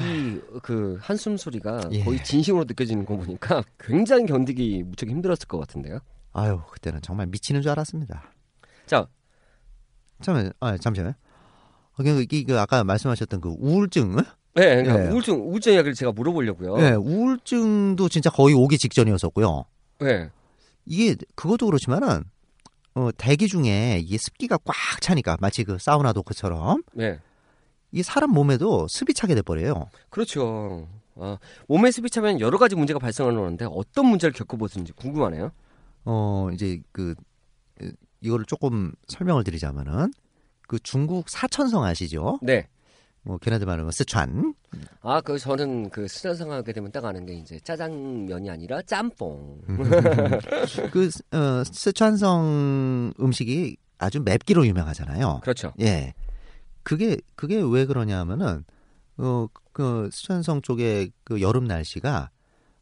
그 0.62 0.98
한숨 1.00 1.36
소리가 1.36 1.88
예. 1.92 2.02
거의 2.04 2.22
진심으로 2.24 2.64
느껴지는 2.64 3.04
거 3.04 3.16
보니까 3.16 3.62
굉장히 3.78 4.26
견디기 4.26 4.82
무척 4.84 5.08
힘들었을 5.08 5.46
것 5.48 5.58
같은데요. 5.58 5.98
아유, 6.32 6.60
그때는 6.70 7.00
정말 7.02 7.26
미치는 7.26 7.60
줄 7.62 7.70
알았습니다. 7.72 8.30
자, 8.86 9.06
잠시만요. 10.22 10.50
아, 10.60 10.76
잠시만요. 10.78 11.12
어, 11.98 12.02
그, 12.02 12.24
이- 12.30 12.44
그 12.44 12.58
아까 12.58 12.84
말씀하셨던 12.84 13.40
그 13.40 13.54
우울증? 13.58 14.16
네, 14.54 14.82
그러니까 14.82 15.04
예. 15.06 15.08
우울증 15.10 15.34
우울증 15.48 15.72
이야기를 15.74 15.94
제가 15.94 16.12
물어보려고요. 16.12 16.78
예, 16.80 16.92
우울증도 16.92 18.08
진짜 18.08 18.30
거의 18.30 18.54
오기 18.54 18.78
직전이었었고요. 18.78 19.64
네. 20.00 20.30
이게 20.86 21.16
그것도 21.34 21.66
그렇지만은 21.66 22.24
어, 22.94 23.08
대기 23.16 23.48
중에 23.48 23.98
이게 24.02 24.18
습기가 24.18 24.58
꽉 24.64 24.74
차니까 25.00 25.36
마치 25.40 25.64
그 25.64 25.78
사우나 25.78 26.12
도크처럼 26.12 26.82
네. 26.92 27.18
이 27.92 28.02
사람 28.02 28.30
몸에도 28.30 28.88
습이 28.88 29.14
차게 29.14 29.34
돼 29.34 29.42
버려요. 29.42 29.88
그렇죠. 30.10 30.88
아, 31.16 31.38
몸에 31.68 31.90
습이 31.90 32.08
차면 32.10 32.40
여러 32.40 32.58
가지 32.58 32.74
문제가 32.74 32.98
발생하는데 32.98 33.66
어떤 33.70 34.06
문제를 34.06 34.32
겪어보셨는지 34.32 34.92
궁금하네요. 34.94 35.52
어, 36.06 36.48
이제 36.52 36.80
그 36.90 37.14
에, 37.82 37.90
이거를 38.22 38.46
조금 38.46 38.92
설명을 39.08 39.44
드리자면은 39.44 40.12
그 40.66 40.78
중국 40.80 41.28
사천성 41.28 41.84
아시죠? 41.84 42.38
네. 42.40 42.66
뭐 43.24 43.38
걔네들 43.38 43.66
말하는 43.66 43.90
스촨. 43.92 44.54
아, 45.02 45.20
그 45.20 45.38
저는 45.38 45.90
그 45.90 46.08
수련상 46.08 46.50
하게 46.50 46.72
되면 46.72 46.90
딱 46.90 47.04
아는 47.04 47.24
게 47.26 47.34
이제 47.34 47.60
짜장면이 47.60 48.50
아니라 48.50 48.82
짬뽕. 48.82 49.60
그 50.90 51.10
어, 51.36 51.62
스촨성 51.64 53.12
음식이 53.20 53.76
아주 53.98 54.20
맵기로 54.22 54.66
유명하잖아요. 54.66 55.40
그렇죠. 55.42 55.72
예. 55.80 56.14
그게 56.82 57.18
그게 57.34 57.60
왜 57.62 57.86
그러냐면은 57.86 58.64
어그 59.16 60.10
수천성 60.12 60.62
쪽에 60.62 61.10
그 61.24 61.40
여름 61.40 61.64
날씨가 61.64 62.30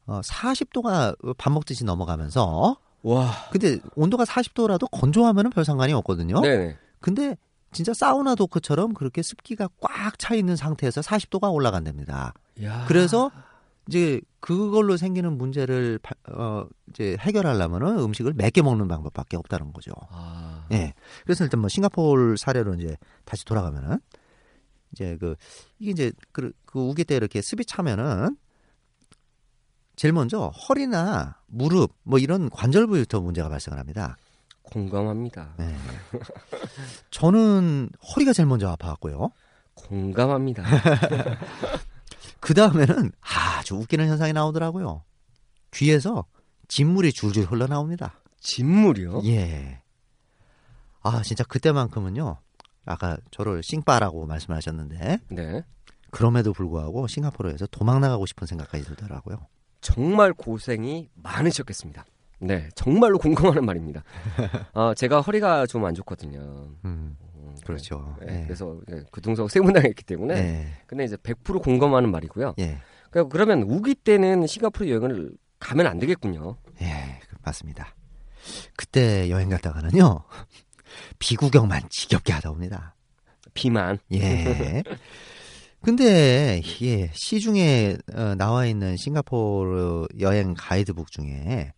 어 0.06 0.20
40도가 0.22 1.36
밥 1.36 1.52
먹듯이 1.52 1.84
넘어가면서 1.84 2.76
와. 3.02 3.32
근데 3.50 3.78
온도가 3.96 4.24
40도라도 4.24 4.90
건조하면은 4.90 5.50
별 5.50 5.64
상관이 5.64 5.92
없거든요. 5.94 6.40
네네. 6.40 6.76
근데 7.00 7.36
진짜 7.72 7.94
사우나 7.94 8.34
도크처럼 8.34 8.94
그렇게 8.94 9.22
습기가 9.22 9.68
꽉 9.80 10.18
차 10.18 10.34
있는 10.34 10.56
상태에서 10.56 11.00
40도가 11.00 11.52
올라간답니다. 11.52 12.34
야. 12.62 12.84
그래서 12.88 13.30
이제 13.90 14.20
그걸로 14.38 14.96
생기는 14.96 15.36
문제를 15.36 15.98
바- 16.00 16.14
어 16.32 16.64
이제 16.90 17.16
해결하려면은 17.18 17.98
음식을 17.98 18.34
맵게 18.34 18.62
먹는 18.62 18.86
방법밖에 18.86 19.36
없다는 19.36 19.72
거죠. 19.72 19.90
아. 20.10 20.64
예. 20.70 20.94
그래서 21.24 21.42
일단 21.42 21.58
뭐 21.60 21.68
싱가포르 21.68 22.36
사례로 22.36 22.74
이제 22.74 22.96
다시 23.24 23.44
돌아가면은 23.44 23.98
이제 24.92 25.16
그 25.18 25.34
이게 25.80 25.90
이제 25.90 26.12
그, 26.30 26.52
그 26.64 26.78
우기 26.78 27.02
때 27.04 27.16
이렇게 27.16 27.42
습이 27.42 27.64
차면은 27.64 28.36
제일 29.96 30.12
먼저 30.14 30.46
허리나 30.48 31.40
무릎 31.48 31.92
뭐 32.04 32.20
이런 32.20 32.48
관절 32.48 32.86
부위부터 32.86 33.20
문제가 33.20 33.48
발생을 33.48 33.76
합니다. 33.76 34.16
공감합니다. 34.62 35.54
네. 35.58 35.74
저는 37.10 37.90
허리가 38.14 38.32
제일 38.32 38.46
먼저 38.46 38.68
아파갖고요. 38.68 39.30
공감합니다. 39.74 40.62
그 42.40 42.54
다음에는 42.54 43.12
아주 43.20 43.74
웃기는 43.76 44.06
현상이 44.08 44.32
나오더라고요. 44.32 45.04
귀에서 45.72 46.24
진물이 46.68 47.12
줄줄 47.12 47.44
흘러나옵니다. 47.44 48.14
진물이요? 48.40 49.22
예. 49.24 49.82
아, 51.02 51.22
진짜 51.22 51.44
그때만큼은요. 51.44 52.38
아까 52.86 53.18
저를 53.30 53.62
싱빠라고 53.62 54.26
말씀하셨는데 54.26 55.18
네. 55.30 55.62
그럼에도 56.10 56.52
불구하고 56.52 57.06
싱가포르에서 57.06 57.66
도망 57.66 58.00
나가고 58.00 58.26
싶은 58.26 58.46
생각까지 58.46 58.84
들더라고요. 58.84 59.46
정말 59.80 60.32
고생이 60.32 61.08
많으셨겠습니다. 61.14 62.04
네, 62.40 62.68
정말로 62.74 63.18
공감하는 63.18 63.64
말입니다. 63.66 64.02
아, 64.72 64.94
제가 64.96 65.20
허리가 65.20 65.66
좀 65.66 65.84
안 65.84 65.94
좋거든요. 65.94 66.38
음, 66.40 66.78
음, 66.84 67.16
그렇죠. 67.64 68.16
네, 68.20 68.40
예. 68.40 68.44
그래서 68.44 68.78
예, 68.90 69.02
교통사고 69.12 69.48
세번 69.48 69.72
당했기 69.74 70.02
때문에. 70.04 70.34
예. 70.34 70.66
근데 70.86 71.04
이제 71.04 71.16
100% 71.16 71.62
공감하는 71.62 72.10
말이고요. 72.10 72.54
예. 72.58 72.78
그러니까 73.10 73.30
그러면 73.32 73.62
우기 73.62 73.94
때는 73.94 74.46
싱가포르 74.46 74.88
여행을 74.88 75.32
가면 75.58 75.86
안 75.86 75.98
되겠군요. 75.98 76.56
예, 76.82 77.20
그- 77.28 77.36
맞습니다. 77.42 77.94
그때 78.76 79.28
여행 79.30 79.48
갔다가는요. 79.50 80.24
비구경만 81.18 81.82
지겹게 81.90 82.32
하다 82.32 82.50
옵니다. 82.50 82.94
비만. 83.54 83.98
예. 84.12 84.82
근데 85.82 86.60
예, 86.82 87.10
시중에 87.14 87.96
어, 88.14 88.34
나와 88.36 88.66
있는 88.66 88.96
싱가포르 88.96 90.08
여행 90.20 90.54
가이드북 90.56 91.10
중에 91.10 91.72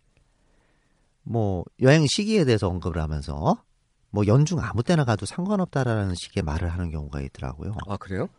뭐 1.23 1.63
여행 1.81 2.05
시기에 2.05 2.43
대해서 2.43 2.67
언급을 2.67 3.01
하면서 3.01 3.63
뭐 4.13 4.25
연중 4.27 4.59
아무 4.59 4.83
때나 4.83 5.03
가도 5.03 5.25
상관없다라는 5.25 6.15
식의 6.15 6.43
말을 6.43 6.69
하는 6.69 6.89
경우가 6.89 7.19
있더라고요. 7.21 7.75
아, 7.87 7.97
그래요? 7.97 8.29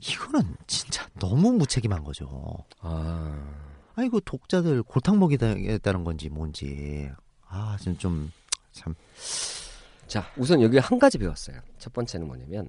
이거는 0.00 0.56
진짜 0.66 1.08
너무 1.18 1.52
무책임한 1.52 2.04
거죠. 2.04 2.58
아. 2.80 3.40
아이고 3.94 4.20
독자들 4.20 4.82
골탕 4.82 5.18
먹이겠다는 5.18 6.02
건지 6.04 6.28
뭔지 6.28 7.10
아 7.46 7.76
지금 7.78 7.96
좀 7.98 8.32
참 8.72 8.94
자, 10.06 10.30
우선 10.36 10.60
여기 10.60 10.78
한 10.78 10.98
가지 10.98 11.18
배웠어요. 11.18 11.60
첫 11.78 11.92
번째는 11.92 12.26
뭐냐면 12.26 12.68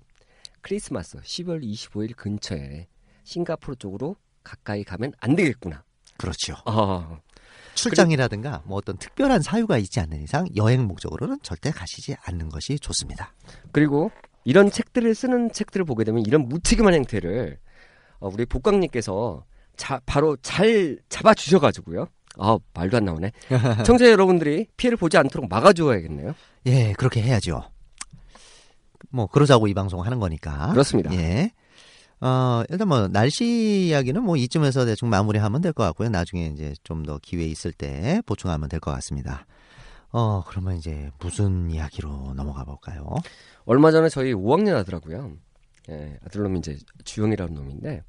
크리스마스 0.62 1.18
12월 1.18 1.64
25일 1.64 2.16
근처에 2.16 2.88
싱가포르 3.24 3.76
쪽으로 3.78 4.16
가까이 4.44 4.84
가면 4.84 5.14
안 5.20 5.36
되겠구나. 5.36 5.84
그렇죠. 6.18 6.56
아, 6.66 7.20
출장이라든가 7.76 8.62
뭐 8.66 8.78
어떤 8.78 8.98
특별한 8.98 9.42
사유가 9.42 9.78
있지 9.78 10.00
않는 10.00 10.22
이상 10.22 10.48
여행 10.56 10.86
목적으로는 10.86 11.40
절대 11.44 11.72
가시지 11.72 12.16
않는 12.26 12.50
것이 12.50 12.80
좋습니다. 12.80 13.34
그리고 13.72 14.12
이런 14.46 14.70
책들을 14.70 15.14
쓰는 15.16 15.52
책들을 15.52 15.86
보게 15.86 16.04
되면 16.04 16.24
이런 16.26 16.48
무책임한 16.48 16.94
행태를 16.94 17.58
어, 18.20 18.30
우리 18.32 18.46
복강님께서 18.46 19.46
자, 19.76 20.00
바로 20.06 20.38
잘 20.42 21.00
잡아 21.10 21.34
주셔가지고요. 21.34 22.08
아 22.40 22.58
말도 22.74 22.98
안 22.98 23.06
나오네. 23.06 23.32
청취자 23.86 24.10
여러분들이 24.10 24.68
피해를 24.78 24.98
보지 24.98 25.18
않도록 25.18 25.50
막아줘야겠네요. 25.50 26.34
예, 26.66 26.94
그렇게 26.94 27.22
해야죠. 27.22 27.70
뭐 29.10 29.28
그러자고 29.28 29.68
이 29.68 29.74
방송 29.74 30.04
하는 30.04 30.20
거니까. 30.20 30.72
그렇습니다. 30.72 31.14
예. 31.14 31.52
어, 32.26 32.64
일단 32.70 32.88
뭐 32.88 33.08
날씨 33.10 33.88
이야기는 33.88 34.24
뭐 34.24 34.38
이쯤에서 34.38 34.86
대충 34.86 35.10
마무리하면 35.10 35.60
될 35.62 35.74
것 35.74 35.84
같고요. 35.84 36.08
나중에 36.10 36.48
이제 36.48 36.74
좀 36.84 37.04
더 37.04 37.18
기회 37.22 37.44
있을 37.46 37.74
때 37.74 38.22
보충하면 38.26 38.70
될 38.70 38.80
것 38.80 38.92
같습니다. 38.92 39.46
어, 40.12 40.42
그러면 40.48 40.78
이제 40.78 41.10
무슨 41.20 41.70
이야기로 41.70 42.34
넘어가 42.36 42.64
볼까요? 42.64 43.16
얼마 43.66 43.92
전에 43.92 44.08
저희 44.08 44.34
5학년 44.34 44.76
아들하고요. 44.78 45.34
예, 45.90 46.18
아들놈이 46.26 46.60
이제 46.60 46.78
주영이라는 47.04 47.54
놈인데, 47.54 48.04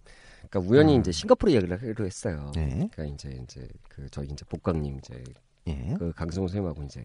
그러니까 0.49 0.61
우연히 0.61 0.95
음. 0.95 1.01
이제 1.01 1.11
싱가포르 1.11 1.51
이야기를 1.51 1.77
하기로 1.77 2.07
했어요. 2.07 2.53
네. 2.55 2.89
그러니까 2.93 3.05
이제 3.07 3.37
이제 3.43 3.67
그 3.89 4.09
저희 4.11 4.29
이제 4.29 4.45
복강님 4.49 4.99
이제 4.99 5.25
예. 5.67 5.95
그 5.99 6.13
강승호 6.13 6.47
선생님하고 6.47 6.85
이제 6.85 7.05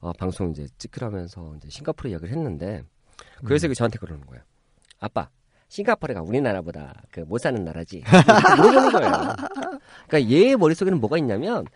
어, 0.00 0.12
방송 0.14 0.50
이제 0.50 0.66
찍으라면서 0.78 1.54
이제 1.58 1.68
싱가포르 1.70 2.10
이야기를 2.10 2.34
했는데 2.34 2.82
그 3.44 3.52
녀석이 3.52 3.74
저한테 3.76 3.98
그러는 4.00 4.26
거예요. 4.26 4.42
아빠, 4.98 5.28
싱가포르가 5.68 6.22
우리나라보다 6.22 6.94
그 7.10 7.20
못 7.28 7.38
사는 7.38 7.62
나라지. 7.64 8.02
물어보는 8.56 8.92
거예요. 8.92 9.12
그러니까 10.08 10.30
얘 10.34 10.56
머릿속에는 10.56 10.98
뭐가 11.00 11.18
있냐면 11.18 11.66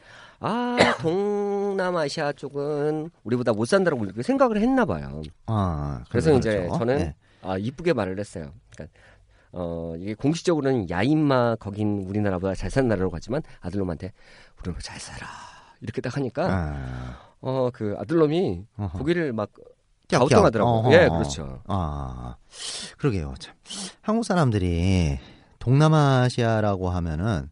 아 0.41 0.77
동남아시아 1.01 2.33
쪽은 2.33 3.11
우리보다 3.23 3.53
못 3.53 3.67
산다고 3.67 4.03
이렇게 4.05 4.23
생각을 4.23 4.59
했나 4.59 4.85
봐요. 4.85 5.23
아, 5.47 6.03
그래서 6.11 6.31
그렇죠. 6.31 6.49
이제 6.51 6.69
저는 6.79 7.01
예. 7.01 7.15
아 7.43 7.59
이쁘게 7.59 7.93
말을 7.93 8.19
했어요. 8.19 8.53
그러니까 8.71 8.99
어 9.53 9.95
이게 9.99 10.15
공식적으로는 10.15 10.89
야인마 10.89 11.57
거긴 11.57 12.05
우리나라보다 12.09 12.55
잘 12.55 12.71
사는 12.71 12.89
나라로 12.89 13.11
갔지만 13.11 13.43
아들놈한테 13.61 14.13
우리는 14.61 14.79
잘 14.81 14.99
살아 14.99 15.27
이렇게 15.83 16.01
딱 16.01 16.17
하니까 16.17 16.47
아, 16.51 17.19
어그 17.41 17.97
아들놈이 17.99 18.65
어허. 18.79 18.99
고개를 18.99 19.33
막. 19.35 19.51
갸우뚱하더라고요. 20.19 20.93
예, 20.93 21.09
그렇죠. 21.09 21.63
아, 21.67 22.37
그러게요. 22.99 23.35
참. 23.39 23.55
한국 24.03 24.25
사람들이 24.25 25.19
동남아시아라고 25.59 26.91
하면은 26.91 27.51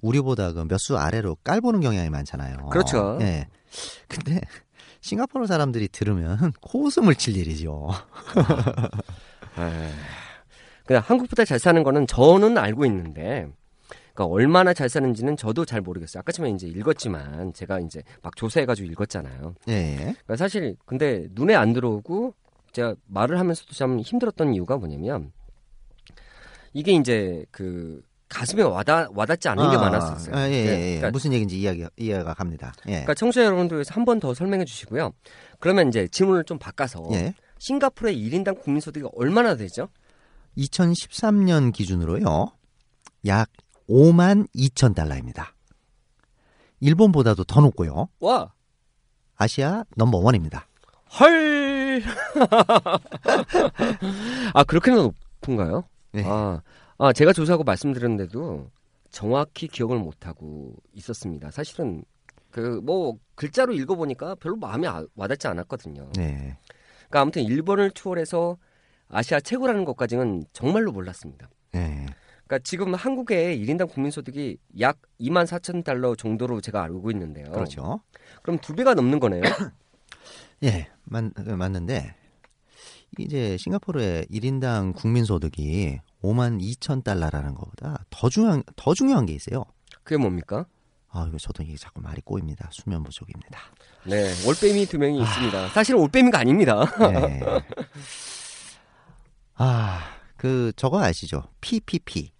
우리보다 0.00 0.52
그 0.52 0.64
몇 0.64 0.78
수 0.78 0.96
아래로 0.98 1.36
깔보는 1.44 1.80
경향이 1.80 2.08
많잖아요. 2.10 2.68
그렇죠. 2.70 3.18
예. 3.20 3.46
근데 4.08 4.40
싱가포르 5.02 5.46
사람들이 5.46 5.88
들으면 5.88 6.52
코웃음을 6.62 7.14
칠 7.16 7.36
일이죠. 7.36 7.88
에이, 9.58 9.64
그냥 10.86 11.02
한국보다 11.06 11.44
잘 11.44 11.58
사는 11.58 11.82
거는 11.82 12.06
저는 12.06 12.58
알고 12.58 12.84
있는데, 12.86 13.46
그러니까 14.20 14.26
얼마나 14.26 14.74
잘 14.74 14.90
사는지는 14.90 15.36
저도 15.38 15.64
잘 15.64 15.80
모르겠어요. 15.80 16.20
아까 16.20 16.30
전에 16.30 16.50
이제 16.50 16.66
읽었지만 16.66 17.54
제가 17.54 17.80
이제 17.80 18.02
막 18.22 18.36
조사해가지고 18.36 18.90
읽었잖아요. 18.92 19.54
예. 19.68 19.96
그러니까 19.96 20.36
사실 20.36 20.76
근데 20.84 21.26
눈에 21.32 21.54
안 21.54 21.72
들어오고 21.72 22.34
제가 22.72 22.94
말을 23.06 23.38
하면서도 23.38 23.72
참 23.72 23.98
힘들었던 24.00 24.54
이유가 24.54 24.76
뭐냐면 24.76 25.32
이게 26.74 26.92
이제 26.92 27.46
그 27.50 28.02
가슴에 28.28 28.62
와닿 28.62 29.10
와닿지 29.14 29.48
않은 29.48 29.70
게 29.70 29.76
아, 29.76 29.80
많았었어요. 29.80 30.36
아, 30.36 30.48
예, 30.48 30.52
예, 30.52 30.66
예. 30.66 30.84
그러니까, 30.96 31.10
무슨 31.10 31.32
얘기인지 31.32 31.58
이야기, 31.58 31.84
이해가 31.96 32.34
갑니다. 32.34 32.72
예. 32.86 32.90
그러니까 32.92 33.14
청취자 33.14 33.44
여러분들께서 33.44 33.94
한 33.94 34.04
번 34.04 34.20
더 34.20 34.34
설명해 34.34 34.66
주시고요. 34.66 35.12
그러면 35.58 35.88
이제 35.88 36.06
질문을 36.08 36.44
좀 36.44 36.58
바꿔서 36.58 37.02
예. 37.12 37.34
싱가포르의 37.58 38.16
1인당 38.16 38.60
국민 38.60 38.80
소득이 38.80 39.06
얼마나 39.16 39.56
되죠? 39.56 39.88
2013년 40.58 41.72
기준으로요. 41.72 42.52
약 43.26 43.48
5만 43.90 44.46
2천 44.54 44.94
달러입니다. 44.94 45.52
일본보다도 46.80 47.44
더 47.44 47.60
높고요. 47.60 48.08
와, 48.20 48.52
아시아 49.36 49.84
넘버원입니다. 49.96 50.66
헐. 51.18 52.02
아 54.54 54.64
그렇게나 54.64 54.96
높은가요? 54.96 55.84
네. 56.12 56.24
아, 56.26 56.62
아 56.98 57.12
제가 57.12 57.32
조사하고 57.32 57.64
말씀드렸는데도 57.64 58.70
정확히 59.10 59.68
기억을 59.68 59.98
못 59.98 60.26
하고 60.26 60.74
있었습니다. 60.94 61.50
사실은 61.50 62.04
그 62.50 62.80
뭐 62.82 63.16
글자로 63.34 63.72
읽어보니까 63.74 64.34
별로 64.36 64.56
마음에 64.56 64.86
아- 64.88 65.04
와닿지 65.14 65.46
않았거든요. 65.48 66.10
네. 66.16 66.56
그러니까 67.08 67.20
아무튼 67.20 67.42
일본을 67.42 67.90
추월해서 67.92 68.56
아시아 69.08 69.40
최고라는 69.40 69.84
것까지는 69.84 70.44
정말로 70.52 70.92
몰랐습니다. 70.92 71.48
네. 71.72 72.06
그러니까 72.50 72.58
지금 72.64 72.94
한국의 72.96 73.64
1인당 73.64 73.88
국민소득이 73.88 74.58
약 74.80 74.98
2만 75.20 75.46
4천 75.46 75.84
달러 75.84 76.16
정도로 76.16 76.60
제가 76.60 76.82
알고 76.82 77.12
있는데요. 77.12 77.52
그렇죠. 77.52 78.00
그럼 78.42 78.58
두 78.58 78.74
배가 78.74 78.94
넘는 78.94 79.20
거네요. 79.20 79.42
예, 80.64 80.88
맞, 81.04 81.32
맞는데, 81.36 82.16
이제 83.18 83.56
싱가포르의 83.56 84.26
1인당 84.32 84.96
국민소득이 84.96 86.00
5만 86.22 86.60
2천 86.60 87.04
달러라는 87.04 87.54
것보다 87.54 88.04
더 88.10 88.28
중요한, 88.28 88.64
더 88.74 88.94
중요한 88.94 89.26
게 89.26 89.32
있어요. 89.32 89.64
그게 90.02 90.16
뭡니까? 90.16 90.66
아, 91.08 91.26
이거 91.28 91.38
저도 91.38 91.62
이게 91.62 91.76
자꾸 91.76 92.00
말이 92.00 92.20
꼬입니다. 92.20 92.68
수면 92.72 93.04
부족입니다. 93.04 93.60
네, 94.06 94.28
올빼미 94.44 94.86
두 94.86 94.98
명이 94.98 95.22
있습니다. 95.22 95.68
사실은 95.68 96.00
올빼미가 96.00 96.40
아닙니다. 96.40 96.84
네. 97.12 97.40
아, 99.54 100.00
그, 100.36 100.72
저거 100.74 101.00
아시죠? 101.00 101.44
PPP. 101.60 102.32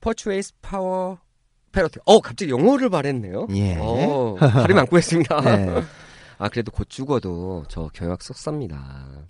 Purchase 0.00 0.54
Power 0.62 1.16
Parity. 1.72 2.00
어, 2.04 2.20
갑자기 2.20 2.50
영어를 2.50 2.88
말했네요. 2.88 3.46
예. 3.54 3.76
어, 3.78 4.36
발음이 4.38 4.80
안 4.80 4.86
꼬였습니다. 4.86 5.40
네. 5.40 5.82
아, 6.38 6.48
그래도 6.48 6.70
곧 6.70 6.88
죽어도 6.88 7.64
저 7.68 7.90
경약 7.92 8.22
석사입니다. 8.22 9.26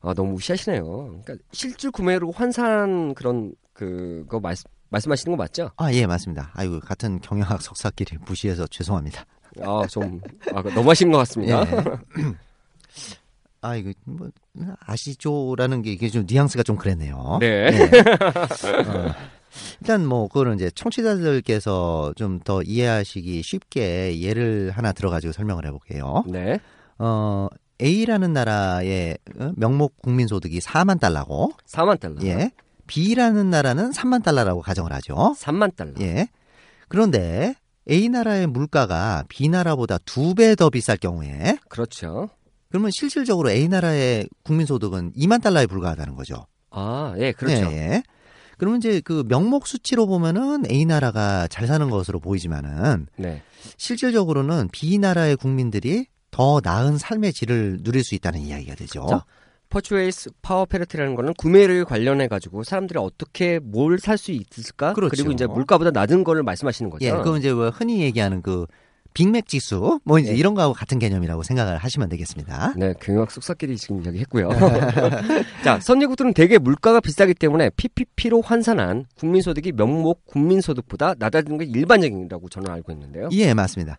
아, 0.00 0.14
너무 0.14 0.32
무시하시네요. 0.32 1.20
그러니까 1.24 1.34
실질 1.52 1.90
구매로 1.90 2.32
환산 2.32 3.14
그런 3.14 3.54
그거 3.72 4.40
말씀 4.40 4.68
말씀하시는 4.92 5.36
거 5.36 5.42
맞죠? 5.42 5.70
아, 5.76 5.92
예, 5.92 6.06
맞습니다. 6.06 6.50
아이고, 6.52 6.80
같은 6.80 7.20
경영학 7.20 7.62
석사끼리 7.62 8.18
무시해서 8.26 8.66
죄송합니다. 8.66 9.24
아, 9.62 9.86
좀 9.88 10.20
아, 10.54 10.62
너무 10.62 10.90
하신 10.90 11.10
것 11.10 11.18
같습니다. 11.18 11.62
예. 11.62 11.82
아, 13.62 13.76
이거, 13.76 13.92
뭐, 14.04 14.28
아시죠라는 14.80 15.82
게 15.82 15.92
이게 15.92 16.08
좀 16.10 16.26
뉘앙스가 16.28 16.62
좀 16.62 16.76
그랬네요. 16.76 17.38
네. 17.40 17.68
어, 18.86 19.14
일단 19.80 20.06
뭐, 20.06 20.28
그거는 20.28 20.54
이제 20.56 20.70
청취자들께서 20.74 22.14
좀 22.16 22.40
더 22.44 22.62
이해하시기 22.62 23.42
쉽게 23.42 24.20
예를 24.20 24.70
하나 24.74 24.92
들어가지고 24.92 25.32
설명을 25.32 25.66
해볼게요. 25.66 26.24
네. 26.26 26.58
어, 26.98 27.48
A라는 27.80 28.32
나라의 28.32 29.18
어, 29.38 29.52
명목 29.56 30.00
국민소득이 30.02 30.58
4만 30.60 30.98
달러고, 31.00 31.52
4만 31.68 32.00
달러. 32.00 32.16
예. 32.24 32.50
B라는 32.86 33.50
나라는 33.50 33.90
3만 33.90 34.22
달러라고 34.22 34.60
가정을 34.60 34.92
하죠. 34.92 35.34
3만 35.38 35.76
달러. 35.76 35.92
예. 36.00 36.28
그런데 36.88 37.54
A 37.90 38.08
나라의 38.08 38.46
물가가 38.46 39.24
B 39.28 39.48
나라보다 39.48 39.98
두 39.98 40.34
배 40.34 40.54
더 40.56 40.68
비쌀 40.70 40.96
경우에 40.96 41.58
그렇죠. 41.68 42.28
그러면 42.70 42.90
실질적으로 42.92 43.50
A 43.50 43.68
나라의 43.68 44.28
국민소득은 44.44 45.12
2만 45.12 45.42
달러에 45.42 45.66
불과하다는 45.66 46.14
거죠. 46.14 46.46
아, 46.70 47.14
예, 47.18 47.32
그렇죠. 47.32 47.66
예, 47.72 47.76
예. 47.76 48.02
그러면 48.62 48.78
이제 48.78 49.00
그 49.00 49.24
명목 49.26 49.66
수치로 49.66 50.06
보면은 50.06 50.62
A 50.70 50.84
나라가 50.84 51.48
잘 51.48 51.66
사는 51.66 51.90
것으로 51.90 52.20
보이지만은 52.20 53.08
네. 53.16 53.42
실질적으로는 53.76 54.68
B 54.70 54.98
나라의 54.98 55.36
국민들이 55.36 56.06
더 56.30 56.60
나은 56.62 56.96
삶의 56.96 57.32
질을 57.32 57.78
누릴 57.82 58.04
수 58.04 58.14
있다는 58.14 58.38
이야기가 58.38 58.76
되죠. 58.76 59.04
자, 59.10 59.24
purchase 59.68 60.30
power 60.42 60.64
parity라는 60.64 61.16
거는 61.16 61.34
구매를 61.34 61.84
관련해 61.84 62.28
가지고 62.28 62.62
사람들이 62.62 63.00
어떻게 63.00 63.58
뭘 63.58 63.98
살 63.98 64.16
수 64.16 64.30
있을까? 64.30 64.92
그렇죠. 64.92 65.16
리고 65.16 65.32
이제 65.32 65.44
물가보다 65.44 65.90
낮은 65.90 66.22
거를 66.22 66.44
말씀하시는 66.44 66.88
거죠. 66.88 67.04
예, 67.04 67.10
그건 67.10 67.40
이제 67.40 67.52
뭐 67.52 67.68
흔히 67.70 68.02
얘기하는 68.02 68.42
그 68.42 68.66
빅맥 69.14 69.46
지수 69.46 70.00
뭐 70.04 70.18
이제 70.18 70.30
네. 70.32 70.36
이런 70.36 70.54
거하고 70.54 70.74
같은 70.74 70.98
개념이라고 70.98 71.42
생각을 71.42 71.78
하시면 71.78 72.08
되겠습니다. 72.08 72.74
네, 72.76 72.94
경영학 73.00 73.30
속사끼리 73.30 73.76
지금 73.76 74.02
이야기했고요. 74.02 74.48
자, 75.64 75.78
선진국들은 75.80 76.34
대개 76.34 76.58
물가가 76.58 77.00
비싸기 77.00 77.34
때문에 77.34 77.70
PPP로 77.70 78.42
환산한 78.42 79.06
국민소득이 79.16 79.72
명목 79.72 80.26
국민소득보다 80.26 81.14
낮아지는 81.18 81.58
게 81.58 81.64
일반적이라고 81.64 82.48
저는 82.48 82.70
알고 82.70 82.92
있는데요. 82.92 83.28
예, 83.32 83.54
맞습니다. 83.54 83.98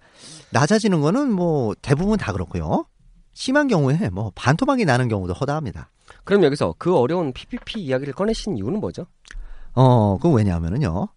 낮아지는 0.51 1.01
거는 1.01 1.31
뭐 1.31 1.73
대부분 1.81 2.17
다 2.17 2.31
그렇고요. 2.31 2.85
심한 3.33 3.67
경우에 3.67 4.09
뭐 4.11 4.31
반토막이 4.35 4.85
나는 4.85 5.07
경우도 5.07 5.33
허다합니다. 5.33 5.89
그럼 6.23 6.43
여기서 6.43 6.75
그 6.77 6.95
어려운 6.95 7.33
PPP 7.33 7.81
이야기를 7.81 8.13
꺼내신 8.13 8.57
이유는 8.57 8.79
뭐죠? 8.79 9.07
어, 9.73 10.17
그 10.19 10.29
왜냐하면은요. 10.29 11.07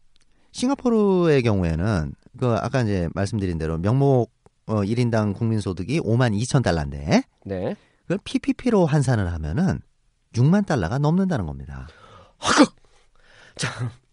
싱가포르의 0.53 1.43
경우에는 1.43 2.13
그 2.39 2.55
아까 2.61 2.83
이제 2.83 3.09
말씀드린 3.15 3.59
대로 3.59 3.79
명목 3.79 4.31
어 4.67 4.81
1인당 4.83 5.35
국민 5.35 5.61
소득이 5.61 6.01
5만 6.01 6.37
2천 6.43 6.63
달러인데 6.63 7.23
네. 7.45 7.77
그걸 8.03 8.19
PPP로 8.25 8.87
환산을 8.87 9.33
하면은 9.33 9.81
6만 10.35 10.67
달러가 10.67 10.99
넘는다는 10.99 11.47
겁니다. 11.47 11.87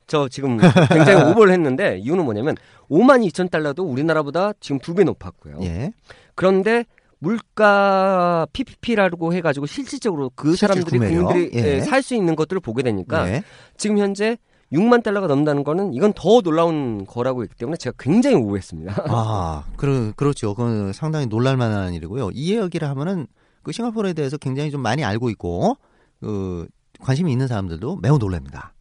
저 0.07 0.27
지금 0.29 0.57
굉장히 0.89 1.23
오버를 1.31 1.53
했는데 1.53 1.97
이유는 1.97 2.23
뭐냐면 2.25 2.55
5만 2.89 3.25
2천 3.27 3.49
달러도 3.49 3.83
우리나라보다 3.83 4.53
지금 4.59 4.79
두 4.79 4.93
배 4.93 5.03
높았고요. 5.03 5.59
예. 5.63 5.91
그런데 6.35 6.85
물가 7.19 8.45
PPP라고 8.53 9.33
해가지고 9.33 9.65
실질적으로 9.65 10.29
그 10.35 10.55
실질 10.55 10.67
사람들이? 10.83 10.99
국민들이 10.99 11.51
예. 11.53 11.81
살수 11.81 12.15
있는 12.15 12.35
것들을 12.35 12.59
보게 12.59 12.83
되니까 12.83 13.27
예. 13.29 13.43
지금 13.77 13.97
현재 13.97 14.37
6만 14.73 15.03
달러가 15.03 15.27
넘는다는 15.27 15.63
거는 15.63 15.93
이건 15.93 16.13
더 16.13 16.41
놀라운 16.41 17.05
거라고 17.05 17.43
했기 17.43 17.55
때문에 17.55 17.77
제가 17.77 17.95
굉장히 17.99 18.35
오해했습니다. 18.37 19.05
아, 19.07 19.65
그러, 19.77 20.11
그렇죠. 20.15 20.55
그건 20.55 20.91
상당히 20.93 21.27
놀랄만한 21.27 21.93
일이고요. 21.93 22.31
이 22.33 22.53
이야기를 22.53 22.89
하면은 22.89 23.27
그 23.61 23.71
싱가포르에 23.71 24.13
대해서 24.13 24.37
굉장히 24.37 24.71
좀 24.71 24.81
많이 24.81 25.03
알고 25.03 25.29
있고 25.29 25.77
그 26.19 26.67
관심이 26.99 27.31
있는 27.31 27.47
사람들도 27.47 27.97
매우 27.97 28.17
놀랍니다. 28.17 28.73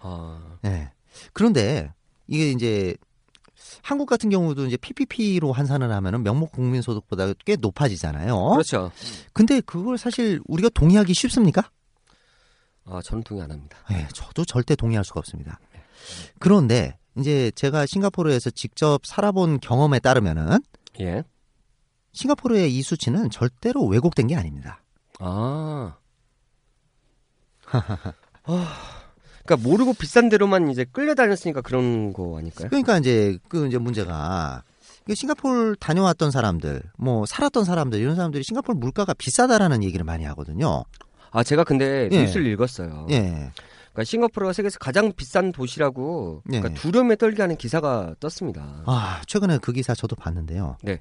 아, 0.00 0.58
예. 0.64 0.90
그런데 1.32 1.92
이게 2.26 2.50
이제 2.50 2.94
한국 3.82 4.06
같은 4.06 4.30
경우도 4.30 4.66
이제 4.66 4.76
PPP로 4.76 5.52
환산을 5.52 5.90
하면은 5.90 6.22
명목 6.22 6.52
국민 6.52 6.82
소득보다 6.82 7.32
꽤 7.44 7.56
높아지잖아요. 7.56 8.50
그렇죠. 8.50 8.90
근데 9.32 9.60
그걸 9.60 9.96
사실 9.96 10.40
우리가 10.46 10.68
동의하기 10.70 11.14
쉽습니까? 11.14 11.70
아, 12.86 13.00
저는 13.02 13.24
동의 13.24 13.42
안 13.42 13.50
합니다. 13.50 13.78
네, 13.90 14.06
저도 14.14 14.44
절대 14.44 14.76
동의할 14.76 15.04
수가 15.04 15.20
없습니다. 15.20 15.58
그런데 16.38 16.98
이제 17.16 17.50
제가 17.54 17.86
싱가포르에서 17.86 18.50
직접 18.50 19.04
살아본 19.04 19.60
경험에 19.60 19.98
따르면은 19.98 20.58
예. 21.00 21.24
싱가포르의 22.12 22.74
이 22.74 22.82
수치는 22.82 23.30
절대로 23.30 23.84
왜곡된 23.86 24.28
게 24.28 24.36
아닙니다. 24.36 24.82
아. 25.18 25.96
아. 28.44 28.96
그러니까 29.44 29.68
모르고 29.68 29.94
비싼 29.94 30.28
데로만 30.28 30.70
이제 30.70 30.84
끌려다녔으니까 30.84 31.60
그런 31.60 32.12
거 32.12 32.38
아닐까요? 32.38 32.68
그러니까 32.68 32.98
이제 32.98 33.38
그 33.48 33.66
이제 33.66 33.78
문제가 33.78 34.64
싱가포르 35.14 35.76
다녀왔던 35.78 36.32
사람들, 36.32 36.82
뭐 36.98 37.26
살았던 37.26 37.64
사람들 37.64 38.00
이런 38.00 38.16
사람들이 38.16 38.42
싱가포르 38.42 38.76
물가가 38.76 39.14
비싸다라는 39.14 39.84
얘기를 39.84 40.04
많이 40.04 40.24
하거든요. 40.24 40.84
아, 41.36 41.42
제가 41.42 41.64
근데 41.64 42.08
예. 42.10 42.22
뉴스를 42.22 42.46
읽었어요. 42.46 43.06
예. 43.10 43.50
그러니까 43.92 44.04
싱가포르가 44.04 44.54
세계에서 44.54 44.78
가장 44.78 45.12
비싼 45.12 45.52
도시라고 45.52 46.40
그러니까 46.46 46.70
예. 46.70 46.74
두려움에 46.74 47.16
떨게 47.16 47.42
하는 47.42 47.58
기사가 47.58 48.14
떴습니다. 48.20 48.82
아, 48.86 49.20
최근에 49.26 49.58
그 49.58 49.72
기사 49.72 49.94
저도 49.94 50.16
봤는데요. 50.16 50.78
네. 50.82 50.98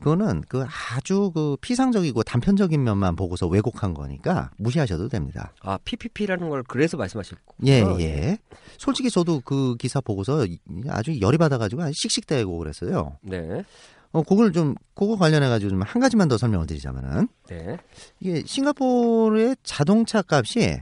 그거는 0.00 0.42
그 0.48 0.66
아주 0.94 1.30
그 1.34 1.56
피상적이고 1.62 2.22
단편적인 2.24 2.82
면만 2.82 3.16
보고서 3.16 3.46
왜곡한 3.46 3.94
거니까 3.94 4.50
무시하셔도 4.58 5.08
됩니다. 5.08 5.54
아, 5.62 5.78
PPP라는 5.82 6.50
걸 6.50 6.62
그래서 6.62 6.98
말씀하셨고. 6.98 7.56
예, 7.66 7.82
예. 8.00 8.38
솔직히 8.76 9.10
저도 9.10 9.40
그 9.42 9.76
기사 9.78 10.02
보고서 10.02 10.46
아주 10.88 11.18
열이 11.22 11.38
받아가지고 11.38 11.90
씩씩대고 11.92 12.58
그랬어요. 12.58 13.16
네. 13.22 13.64
어, 14.12 14.22
그걸 14.22 14.52
좀, 14.52 14.74
그거 14.94 15.16
관련해가지고 15.16 15.70
좀 15.70 15.82
한 15.82 16.00
가지만 16.00 16.28
더 16.28 16.36
설명을 16.36 16.66
드리자면은, 16.66 17.28
네. 17.48 17.76
이게 18.20 18.42
싱가포르의 18.44 19.56
자동차 19.62 20.22
값이 20.26 20.80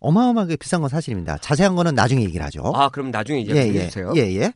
어마어마하게 0.00 0.56
비싼 0.56 0.80
건 0.80 0.88
사실입니다. 0.88 1.36
자세한 1.38 1.76
거는 1.76 1.94
나중에 1.94 2.22
얘기를 2.24 2.44
하죠. 2.46 2.62
아, 2.74 2.88
그럼 2.88 3.10
나중에 3.10 3.40
이제 3.40 3.54
예, 3.54 3.68
예, 3.74 3.84
주세요. 3.86 4.12
예, 4.16 4.20
예. 4.36 4.52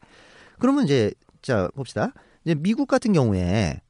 그러면 0.58 0.84
이제, 0.84 1.12
자, 1.42 1.68
봅시다. 1.76 2.12
이제 2.44 2.54
미국 2.54 2.88
같은 2.88 3.12
경우에 3.12 3.80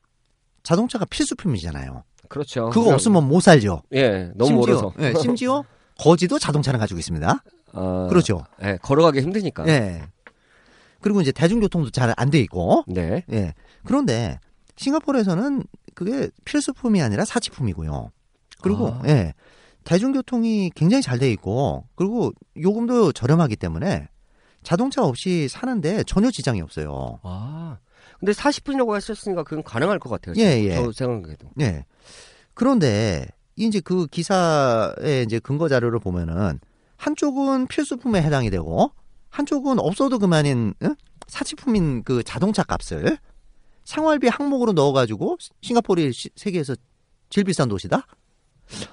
자동차가 0.65 1.05
필수품이잖아요. 1.05 2.03
그렇죠. 2.29 2.71
그거 2.71 2.81
그럼- 2.83 2.95
없으면 2.95 3.29
못 3.29 3.41
살죠. 3.41 3.83
예, 3.93 4.31
너무 4.35 4.63
심지어, 4.65 4.67
멀어서. 4.81 4.93
예, 4.99 5.15
심지어 5.21 5.63
거지도 6.01 6.39
자동차를 6.41 6.81
가지고 6.81 6.99
있습니다. 6.99 7.45
아, 7.73 8.07
그렇죠. 8.09 8.45
예, 8.65 8.79
걸어가기 8.83 9.21
힘드니까. 9.21 9.67
예. 9.69 10.03
그리고 11.01 11.21
이제 11.21 11.31
대중교통도 11.33 11.91
잘 11.91 12.13
안 12.17 12.31
돼 12.31 12.41
있고, 12.41 12.83
네. 12.89 13.25
예. 13.31 13.55
그런데 13.87 14.39
싱가포르에서는 14.77 15.65
그게 15.95 16.31
필수품이 16.45 17.01
아니라 17.03 17.25
사치품이고요. 17.25 18.11
그리고 18.63 18.89
아. 18.89 19.03
예. 19.07 19.35
대중교통이 19.85 20.71
굉장히 20.75 21.03
잘 21.03 21.19
돼 21.19 21.31
있고 21.33 21.85
그리고 21.95 22.33
요금도 22.61 23.13
저렴하기 23.13 23.57
때문에 23.57 24.09
자동차 24.63 25.05
없이 25.05 25.47
사는데 25.49 26.05
전혀 26.05 26.31
지장이 26.31 26.61
없어요. 26.63 27.21
아. 27.23 27.79
근데 28.19 28.33
40분이라고 28.33 28.91
하셨으니까 28.93 29.43
그건 29.45 29.63
가능할 29.63 29.99
것 29.99 30.09
같아요. 30.09 30.35
예, 30.39 30.63
예. 30.65 30.75
저 30.77 30.91
생각에도. 30.93 31.51
예. 31.61 31.85
그런데 32.55 33.27
이제 33.57 33.81
그 33.81 34.07
기사의 34.07 35.25
이제 35.25 35.39
근거 35.39 35.69
자료를 35.69 35.99
보면은 35.99 36.59
한쪽은 36.97 37.67
필수품에 37.67 38.23
해당이 38.23 38.51
되고 38.51 38.91
한쪽은 39.29 39.79
없어도 39.79 40.19
그만인 40.19 40.75
응? 40.83 40.95
사치품인 41.27 42.05
그 42.05 42.23
자동차 42.23 42.63
값을 42.63 43.19
생활비 43.85 44.29
항목으로 44.29 44.73
넣어가지고 44.73 45.39
싱가포르이 45.63 46.13
시- 46.13 46.31
세계에서 46.37 46.75
제일 47.31 47.45
비싼 47.45 47.69
도시다? 47.69 48.07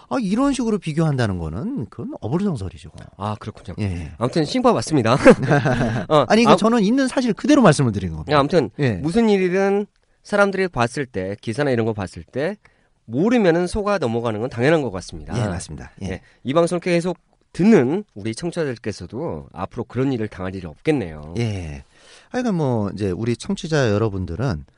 아 0.09 0.17
이런 0.21 0.51
식으로 0.51 0.77
비교한다는 0.79 1.37
거는 1.37 1.85
그건 1.89 2.13
어불성설이죠. 2.19 2.91
아, 3.15 3.35
그렇군요. 3.39 3.73
예. 3.79 4.11
아무튼 4.17 4.43
신파 4.43 4.73
맞습니다. 4.73 5.13
어, 6.09 6.25
아니 6.27 6.43
그 6.43 6.51
아, 6.51 6.55
저는 6.57 6.83
있는 6.83 7.07
사실 7.07 7.33
그대로 7.33 7.61
말씀을 7.61 7.93
드리는 7.93 8.13
겁니다. 8.15 8.37
아무튼 8.37 8.69
예. 8.79 8.93
무슨 8.95 9.29
일이든 9.29 9.87
사람들이 10.23 10.67
봤을 10.67 11.05
때 11.05 11.37
기사나 11.39 11.71
이런 11.71 11.85
거 11.85 11.93
봤을 11.93 12.23
때 12.23 12.57
모르면은 13.05 13.65
속아 13.65 13.97
넘어가는 13.97 14.39
건 14.41 14.49
당연한 14.49 14.81
것 14.81 14.91
같습니다. 14.91 15.37
예 15.41 15.47
맞습니다. 15.47 15.91
예. 16.03 16.07
예, 16.07 16.21
이 16.43 16.53
방송을 16.53 16.81
계속 16.81 17.17
듣는 17.53 18.03
우리 18.13 18.35
청취자들께서도 18.35 19.47
앞으로 19.53 19.85
그런 19.85 20.11
일을 20.13 20.27
당할 20.27 20.53
일이 20.53 20.67
없겠네요. 20.67 21.35
예. 21.37 21.83
하여간 22.29 22.55
뭐 22.55 22.89
이제 22.93 23.09
우리 23.11 23.35
청취자 23.37 23.89
여러분들은 23.91 24.65
그 24.65 24.73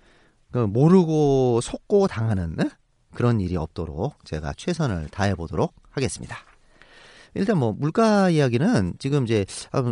모르고 0.57 1.61
속고 1.61 2.07
당하는 2.07 2.55
네? 2.55 2.69
그런 3.13 3.39
일이 3.41 3.55
없도록 3.57 4.23
제가 4.25 4.53
최선을 4.57 5.09
다해 5.09 5.35
보도록 5.35 5.73
하겠습니다. 5.91 6.37
일단 7.35 7.57
뭐 7.57 7.73
물가 7.77 8.29
이야기는 8.29 8.93
지금 8.99 9.23
이제 9.23 9.45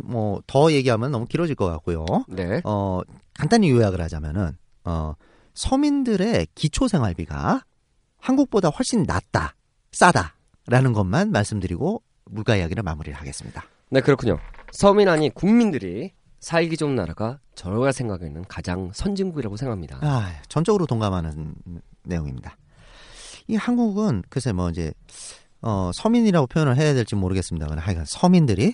뭐 0.03 0.41
더 0.47 0.71
얘기하면 0.71 1.11
너무 1.11 1.25
길어질 1.25 1.55
것 1.55 1.65
같고요. 1.65 2.05
네. 2.27 2.61
어 2.63 3.01
간단히 3.33 3.69
요약을 3.71 3.99
하자면은 4.01 4.51
어 4.85 5.13
서민들의 5.53 6.47
기초 6.55 6.87
생활비가 6.87 7.63
한국보다 8.19 8.69
훨씬 8.69 9.03
낫다, 9.03 9.55
싸다라는 9.91 10.93
것만 10.93 11.31
말씀드리고 11.31 12.03
물가 12.25 12.55
이야기를 12.55 12.83
마무리를 12.83 13.17
하겠습니다. 13.19 13.63
네, 13.89 14.01
그렇군요. 14.01 14.37
서민 14.71 15.09
아니 15.09 15.29
국민들이 15.29 16.13
살기 16.41 16.75
좋은 16.75 16.95
나라가 16.95 17.39
저가 17.55 17.91
생각에는 17.91 18.45
가장 18.47 18.91
선진국이라고 18.93 19.57
생각합니다. 19.57 19.99
아, 20.01 20.33
전적으로 20.49 20.87
동감하는 20.87 21.53
내용입니다. 22.03 22.57
이 23.47 23.55
한국은 23.55 24.23
글쎄 24.27 24.51
뭐 24.51 24.69
이제 24.71 24.91
어, 25.61 25.91
서민이라고 25.93 26.47
표현을 26.47 26.77
해야 26.77 26.93
될지 26.95 27.15
모르겠습니다만 27.15 27.77
하여간 27.77 28.05
서민들이 28.05 28.73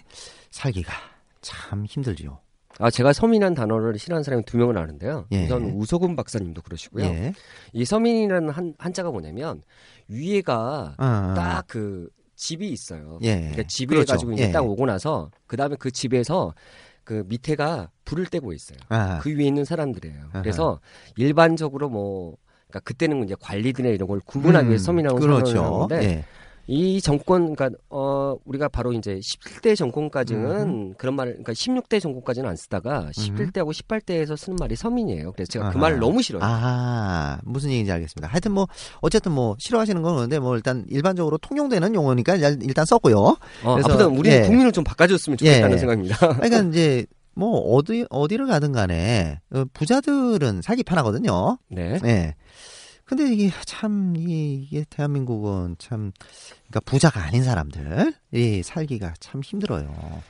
살기가 0.50 0.94
참 1.42 1.86
힘들지요. 1.86 2.40
아, 2.80 2.90
제가 2.90 3.12
서민이라는 3.12 3.54
단어를 3.56 3.98
싫어하는 4.00 4.24
사람이 4.24 4.44
두 4.46 4.58
명을 4.58 4.78
아는데요. 4.78 5.26
예. 5.32 5.46
우선 5.46 5.64
우석훈 5.72 6.16
박사님도 6.16 6.62
그러시고요. 6.62 7.04
예. 7.04 7.34
이 7.74 7.84
서민이라는 7.84 8.50
한, 8.50 8.76
한자가 8.78 9.12
뭐냐면 9.12 9.62
위에가 10.08 10.96
아, 10.98 11.34
딱그 11.36 12.10
집이 12.36 12.70
있어요. 12.70 13.20
예. 13.24 13.36
그러니까 13.40 13.64
집에 13.64 13.96
그렇죠. 13.96 14.14
가지고 14.14 14.32
이제 14.34 14.44
예. 14.44 14.52
딱 14.52 14.66
오고 14.66 14.86
나서 14.86 15.32
그 15.48 15.58
다음에 15.58 15.76
그 15.78 15.92
집에서 15.92 16.54
그 17.08 17.24
밑에가 17.28 17.90
불을 18.04 18.26
떼고 18.26 18.52
있어요. 18.52 18.78
아, 18.90 19.20
그 19.20 19.30
위에 19.30 19.46
있는 19.46 19.64
사람들이에요. 19.64 20.26
아하. 20.34 20.42
그래서 20.42 20.82
일반적으로 21.16 21.88
뭐 21.88 22.36
그러니까 22.68 22.82
그때는 22.82 23.24
이제 23.24 23.34
관리들이나 23.40 23.94
이런 23.96 24.10
걸 24.10 24.20
구분하기 24.26 24.68
위해서 24.68 24.84
서민이라고 24.84 25.18
그렇죠. 25.18 25.46
생각을 25.46 25.74
하는데 25.74 26.04
예. 26.04 26.26
이 26.70 27.00
정권 27.02 27.56
그러니까 27.56 27.70
어 27.90 28.36
우리가 28.44 28.68
바로 28.68 28.92
이제 28.92 29.20
11대 29.20 29.76
정권까지는 29.78 30.96
그런 30.98 31.16
말을 31.16 31.32
그러니까 31.34 31.54
16대 31.54 32.02
정권까지는 32.02 32.50
안 32.50 32.56
쓰다가 32.58 33.10
11대하고 33.14 33.72
18대에서 33.72 34.36
쓰는 34.36 34.58
말이 34.60 34.76
서민이에요. 34.76 35.32
그래서 35.32 35.50
제가 35.50 35.70
그. 35.72 35.78
말을 35.78 36.00
너무 36.00 36.22
싫어요. 36.22 36.42
아, 36.44 37.40
무슨 37.44 37.70
얘기인지 37.70 37.92
알겠습니다. 37.94 38.28
하여튼 38.28 38.52
뭐 38.52 38.68
어쨌든 39.00 39.32
뭐 39.32 39.56
싫어하시는 39.60 40.02
건 40.02 40.16
그런데 40.16 40.40
뭐 40.40 40.56
일단 40.58 40.86
일반적으로 40.90 41.38
통용되는 41.38 41.96
용어니까 41.96 42.36
일- 42.36 42.60
일단 42.62 42.86
썼고요. 42.86 43.16
어, 43.18 43.38
그래서, 43.64 43.90
아무튼 43.90 44.18
우리 44.18 44.30
예. 44.30 44.42
국민을 44.42 44.74
좀 44.74 44.84
바꿔줬으면 44.84 45.38
좋겠다는 45.38 45.76
예. 45.76 45.78
생각입니다. 45.80 46.18
그러니까 46.36 46.60
이제 46.70 47.06
뭐 47.34 47.60
어디 47.76 48.06
어디를 48.10 48.48
가든 48.48 48.74
간에 48.74 49.40
어, 49.54 49.64
부자들은 49.74 50.62
살기 50.64 50.84
편하거든요. 50.84 51.60
네. 51.70 51.98
네. 52.00 52.36
근데 53.08 53.32
이게 53.34 53.52
참 53.66 54.16
이- 54.18 54.56
이게 54.70 54.84
대한민국은 54.90 55.76
참 55.80 56.12
그러니까 56.68 56.80
부자가 56.86 57.24
아닌 57.24 57.44
사람들 57.44 58.14
이 58.34 58.62
살기가 58.64 59.14
참 59.20 59.42
힘들어요. 59.42 60.22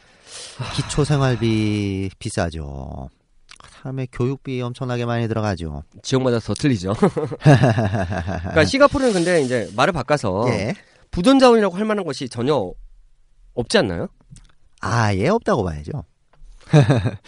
기초 0.75 1.03
생활비 1.03 2.09
비싸죠. 2.19 3.09
그다음에 3.57 4.07
교육비 4.11 4.61
엄청나게 4.61 5.05
많이 5.05 5.27
들어가죠. 5.27 5.83
지역마다 6.03 6.39
더 6.39 6.53
틀리죠. 6.53 6.93
그러니까 7.41 8.65
싱가포르는 8.65 9.13
근데 9.13 9.41
이제 9.41 9.69
말을 9.75 9.93
바꿔서 9.93 10.45
예. 10.49 10.75
부전 11.09 11.39
자원이라고 11.39 11.75
할 11.75 11.85
만한 11.85 12.05
것이 12.05 12.29
전혀 12.29 12.71
없지 13.55 13.77
않나요? 13.79 14.07
아예 14.81 15.29
없다고 15.29 15.63
봐야죠. 15.63 16.03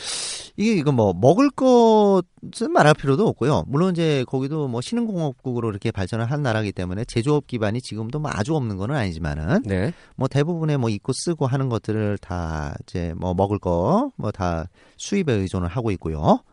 이게 0.57 0.73
이거 0.73 0.91
뭐 0.91 1.13
먹을 1.13 1.49
것은 1.49 2.71
말할 2.73 2.93
필요도 2.93 3.27
없고요. 3.27 3.63
물론 3.67 3.93
이제 3.93 4.25
거기도 4.27 4.67
뭐 4.67 4.81
신흥공업국으로 4.81 5.69
이렇게 5.69 5.91
발전을 5.91 6.29
한 6.29 6.41
나라기 6.41 6.71
때문에 6.71 7.05
제조업 7.05 7.47
기반이 7.47 7.81
지금도 7.81 8.19
뭐 8.19 8.29
아주 8.33 8.55
없는 8.55 8.77
건 8.77 8.91
아니지만은 8.91 9.63
네. 9.63 9.93
뭐 10.15 10.27
대부분의 10.27 10.77
뭐 10.77 10.89
입고 10.89 11.13
쓰고 11.13 11.47
하는 11.47 11.69
것들을 11.69 12.17
다 12.17 12.75
이제 12.83 13.13
뭐 13.17 13.33
먹을 13.33 13.57
거 13.59 14.11
뭐 14.17 14.31
다 14.31 14.65
수입에 14.97 15.33
의존을 15.33 15.67
하고 15.69 15.91
있고요. 15.91 16.43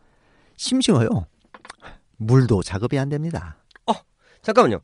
심지어요. 0.55 1.09
물도 2.17 2.63
작업이 2.63 2.97
안 2.97 3.09
됩니다. 3.09 3.57
잠깐만요. 4.43 4.79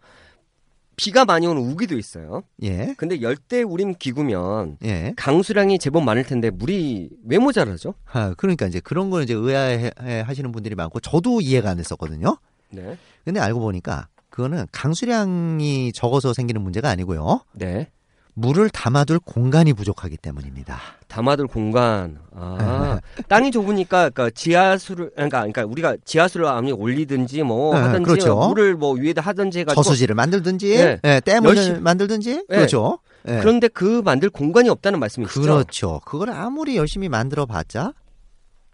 비가 0.95 1.25
많이 1.25 1.47
오는 1.47 1.61
우기도 1.61 1.97
있어요. 1.97 2.43
예. 2.61 2.93
근데 2.97 3.21
열대 3.21 3.63
우림 3.63 3.95
기구면 3.97 4.77
예. 4.83 5.13
강수량이 5.15 5.79
제법 5.79 6.03
많을 6.03 6.23
텐데 6.23 6.49
물이 6.49 7.09
왜 7.25 7.37
모자라죠? 7.37 7.95
아, 8.11 8.33
그러니까 8.37 8.67
이제 8.67 8.79
그런 8.79 9.09
걸 9.09 9.23
이제 9.23 9.33
의아해 9.33 9.91
하시는 10.25 10.51
분들이 10.51 10.75
많고 10.75 10.99
저도 10.99 11.41
이해가 11.41 11.71
안 11.71 11.77
됐었거든요. 11.77 12.37
네. 12.69 12.97
근데 13.25 13.39
알고 13.39 13.59
보니까 13.59 14.07
그거는 14.29 14.65
강수량이 14.71 15.91
적어서 15.93 16.33
생기는 16.33 16.61
문제가 16.61 16.89
아니고요. 16.89 17.41
네. 17.53 17.91
물을 18.35 18.69
담아둘 18.69 19.19
공간이 19.19 19.73
부족하기 19.73 20.17
때문입니다. 20.17 20.79
담아둘 21.07 21.47
공간. 21.47 22.17
아, 22.35 22.99
땅이 23.27 23.51
좁으니까 23.51 24.09
그러니까 24.09 24.29
지하수를 24.31 25.11
그러니까 25.13 25.39
그러니까 25.41 25.65
우리가 25.65 25.97
지하수를 26.03 26.47
아무리 26.47 26.71
올리든지 26.71 27.43
뭐 27.43 27.75
네, 27.75 27.81
하든지 27.81 28.03
그렇죠. 28.03 28.47
물을 28.47 28.75
뭐 28.75 28.93
위에다 28.93 29.21
하든지 29.21 29.59
해가지고 29.59 29.83
저수지를 29.83 30.15
만들든지, 30.15 30.77
네. 30.77 30.99
예, 31.03 31.19
댐을 31.19 31.55
열심히- 31.55 31.79
만들든지, 31.79 32.33
네. 32.49 32.55
그렇죠. 32.55 32.97
예. 33.27 33.37
그런데 33.39 33.67
그 33.67 34.01
만들 34.03 34.29
공간이 34.31 34.67
없다는 34.69 34.99
말씀이시죠? 34.99 35.39
그렇죠. 35.41 36.01
그걸 36.03 36.31
아무리 36.31 36.75
열심히 36.75 37.07
만들어 37.09 37.45
봤자 37.45 37.93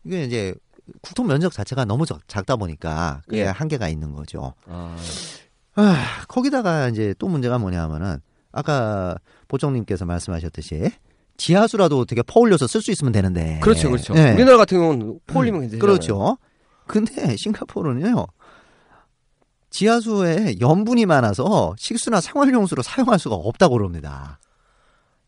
이게 0.05 0.23
이제 0.23 0.55
국토 1.01 1.23
면적 1.23 1.51
자체가 1.51 1.83
너무 1.85 2.05
적- 2.05 2.25
작다 2.27 2.55
보니까 2.55 3.21
그게 3.25 3.41
예. 3.41 3.45
한계가 3.47 3.89
있는 3.89 4.13
거죠. 4.15 4.53
아, 4.67 4.95
아, 5.75 5.95
거기다가 6.29 6.87
이제 6.87 7.13
또 7.19 7.27
문제가 7.27 7.57
뭐냐면은 7.59 8.21
아까 8.51 9.15
보정님께서 9.47 10.05
말씀하셨듯이 10.05 10.91
지하수라도 11.37 11.99
어떻게 11.99 12.21
퍼올려서 12.21 12.67
쓸 12.67 12.81
수 12.81 12.91
있으면 12.91 13.11
되는데. 13.13 13.59
그렇죠, 13.61 13.89
그렇죠. 13.89 14.13
예. 14.15 14.33
우리나라 14.33 14.57
같은 14.57 14.77
경우는 14.77 15.19
포올리면 15.27 15.61
괜찮아요. 15.61 15.79
그렇죠. 15.79 16.37
근데 16.85 17.35
싱가포르는요. 17.37 18.25
지하수에 19.69 20.55
염분이 20.59 21.05
많아서 21.05 21.75
식수나 21.77 22.21
생활용수로 22.21 22.81
사용할 22.81 23.19
수가 23.19 23.35
없다고 23.35 23.77
그럽니다. 23.77 24.39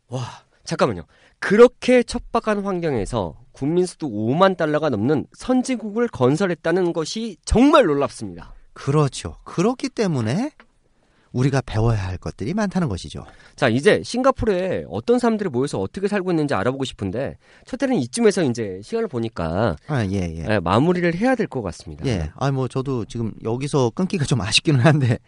와, 0.08 0.22
잠깐만요. 0.64 1.04
그렇게 1.40 2.04
척박한 2.04 2.64
환경에서 2.66 3.36
국민 3.52 3.86
수도 3.86 4.10
5만 4.10 4.58
달러가 4.58 4.90
넘는 4.90 5.28
선진국을 5.34 6.08
건설했다는 6.08 6.94
것이 6.94 7.38
정말 7.46 7.86
놀랍습니다. 7.86 8.54
그렇죠. 8.74 9.38
그렇기 9.44 9.90
때문에 9.90 10.52
우리가 11.32 11.62
배워야 11.66 11.98
할 12.08 12.18
것들이 12.18 12.54
많다는 12.54 12.90
것이죠. 12.90 13.26
자, 13.56 13.70
이제 13.70 14.02
싱가포르에 14.04 14.86
어떤 14.90 15.18
사람들이 15.20 15.50
모여서 15.50 15.80
어떻게 15.80 16.08
살고 16.08 16.32
있는지 16.32 16.54
알아보고 16.54 16.84
싶은데 16.84 17.38
첫 17.66 17.82
해는 17.82 17.96
이쯤에서 17.98 18.44
이제 18.44 18.80
시간을 18.84 19.08
보니까 19.08 19.76
아, 19.88 20.06
예, 20.06 20.12
예. 20.12 20.46
예, 20.50 20.60
마무리를 20.60 21.14
해야 21.16 21.36
될 21.36 21.48
것 21.48 21.62
같습니다. 21.62 22.06
예. 22.06 22.32
아, 22.36 22.52
뭐, 22.52 22.68
저도 22.68 23.06
지금 23.06 23.34
여기서 23.44 23.92
끊기가 23.92 24.24
좀 24.26 24.40
아쉽기는 24.42 24.80
한데, 24.80 25.20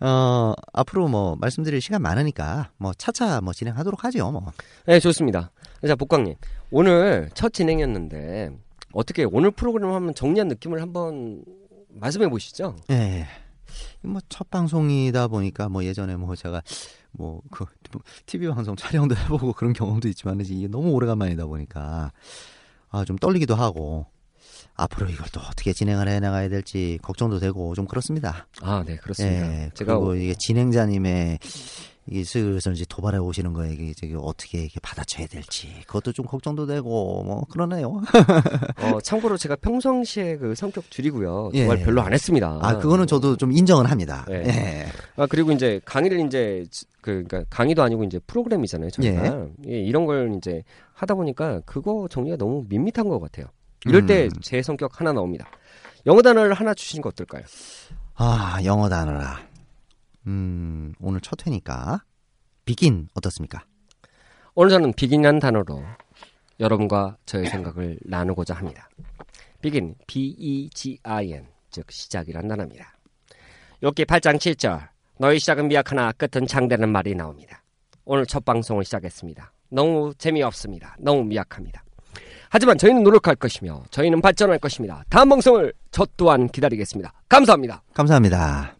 어, 0.00 0.52
앞으로 0.72 1.06
뭐, 1.08 1.36
말씀드릴 1.40 1.80
시간 1.80 2.02
많으니까, 2.02 2.70
뭐, 2.78 2.92
차차 2.98 3.40
뭐, 3.40 3.52
진행하도록 3.52 4.02
하죠, 4.04 4.30
뭐. 4.32 4.52
네, 4.86 4.98
좋습니다. 4.98 5.50
자, 5.86 5.94
복광님. 5.94 6.34
오늘 6.70 7.30
첫 7.34 7.52
진행이었는데 7.52 8.50
어떻게 8.92 9.24
오늘 9.24 9.50
프로그램 9.52 9.90
한번 9.92 10.14
정리한 10.14 10.48
느낌을 10.48 10.82
한번 10.82 11.44
말씀해 11.90 12.28
보시죠. 12.28 12.74
예. 12.90 13.26
뭐, 14.02 14.20
첫 14.28 14.50
방송이다 14.50 15.28
보니까, 15.28 15.68
뭐, 15.68 15.84
예전에 15.84 16.16
뭐, 16.16 16.34
제가, 16.34 16.62
뭐, 17.12 17.42
그, 17.50 17.64
TV 18.26 18.48
방송 18.48 18.76
촬영도 18.76 19.16
해보고 19.16 19.52
그런 19.52 19.72
경험도 19.72 20.08
있지만, 20.08 20.40
이게 20.40 20.68
너무 20.68 20.90
오래간만이다 20.90 21.46
보니까, 21.46 22.12
아, 22.90 23.04
좀 23.04 23.16
떨리기도 23.16 23.54
하고, 23.54 24.06
앞으로 24.74 25.08
이걸 25.08 25.26
또 25.32 25.40
어떻게 25.40 25.72
진행을 25.72 26.08
해 26.08 26.20
나가야 26.20 26.48
될지 26.48 26.98
걱정도 27.02 27.38
되고, 27.40 27.74
좀 27.74 27.86
그렇습니다. 27.86 28.46
아, 28.62 28.84
네, 28.86 28.96
그렇습니다. 28.96 29.64
예. 29.64 29.70
제가 29.74 29.96
그리고 29.98 30.14
이게 30.14 30.34
진행자님의 30.34 31.38
이게 32.10 32.24
슬슬 32.24 32.72
이제 32.72 32.84
도발해 32.88 33.18
오시는 33.18 33.52
거에 33.52 33.72
이게 33.72 33.92
저기 33.94 34.14
어떻게 34.16 34.62
이렇게 34.62 34.80
받아쳐야 34.80 35.26
될지 35.26 35.68
그것도 35.86 36.12
좀 36.12 36.26
걱정도 36.26 36.66
되고 36.66 37.22
뭐 37.22 37.44
그러네요. 37.50 38.00
어, 38.80 39.00
참고로 39.02 39.36
제가 39.36 39.56
평상시에 39.56 40.36
그 40.38 40.54
성격 40.54 40.90
줄이고요. 40.90 41.50
예. 41.54 41.62
도발 41.64 41.80
별로 41.80 42.00
안 42.00 42.12
했습니다. 42.12 42.58
아 42.62 42.78
그거는 42.78 43.06
저도 43.06 43.36
좀 43.36 43.52
인정을 43.52 43.90
합니다. 43.90 44.26
예. 44.30 44.42
예. 44.46 44.86
아, 45.16 45.26
그리고 45.26 45.52
이제 45.52 45.80
강의를 45.84 46.20
이제 46.26 46.64
그 47.00 47.24
그러니까 47.24 47.44
강의도 47.50 47.82
아니고 47.82 48.04
이제 48.04 48.18
프로그램이잖아요. 48.26 48.90
저희가 48.90 49.46
예, 49.68 49.78
이런 49.78 50.06
걸 50.06 50.34
이제 50.36 50.62
하다 50.94 51.14
보니까 51.14 51.60
그거 51.66 52.08
정리가 52.10 52.36
너무 52.36 52.64
밋밋한 52.68 53.08
것 53.08 53.20
같아요. 53.20 53.46
이럴 53.86 54.06
때 54.06 54.24
음. 54.24 54.30
제 54.40 54.62
성격 54.62 55.00
하나 55.00 55.12
나옵니다. 55.12 55.48
영어 56.06 56.22
단어를 56.22 56.54
하나 56.54 56.74
주시는 56.74 57.02
거 57.02 57.10
어떨까요? 57.10 57.42
아 58.14 58.58
영어 58.64 58.88
단어라. 58.88 59.47
음 60.26 60.94
오늘 61.00 61.20
첫 61.20 61.46
회니까 61.46 62.02
비긴 62.64 63.08
어떻습니까? 63.14 63.64
오늘 64.54 64.70
저는 64.70 64.92
비긴이라는 64.92 65.40
단어로 65.40 65.82
여러분과 66.60 67.16
저의 67.24 67.46
생각을 67.46 67.98
나누고자 68.02 68.54
합니다. 68.54 68.88
비긴, 69.60 69.94
B-E-G-I-N, 70.06 71.46
즉 71.70 71.90
시작이란 71.90 72.48
단어입니다. 72.48 72.96
욕기 73.82 74.04
8장 74.04 74.36
7절, 74.36 74.88
너희 75.18 75.38
시작은 75.38 75.68
미약하나 75.68 76.12
끝은 76.12 76.46
장대는 76.46 76.88
말이 76.90 77.14
나옵니다. 77.14 77.62
오늘 78.04 78.26
첫 78.26 78.44
방송을 78.44 78.84
시작했습니다. 78.84 79.52
너무 79.70 80.12
재미없습니다. 80.18 80.96
너무 80.98 81.24
미약합니다. 81.24 81.84
하지만 82.50 82.78
저희는 82.78 83.02
노력할 83.02 83.36
것이며 83.36 83.84
저희는 83.90 84.20
발전할 84.20 84.58
것입니다. 84.58 85.04
다음 85.10 85.28
방송을 85.28 85.72
저 85.90 86.06
또한 86.16 86.48
기다리겠습니다. 86.48 87.12
감사합니다. 87.28 87.82
감사합니다. 87.92 88.77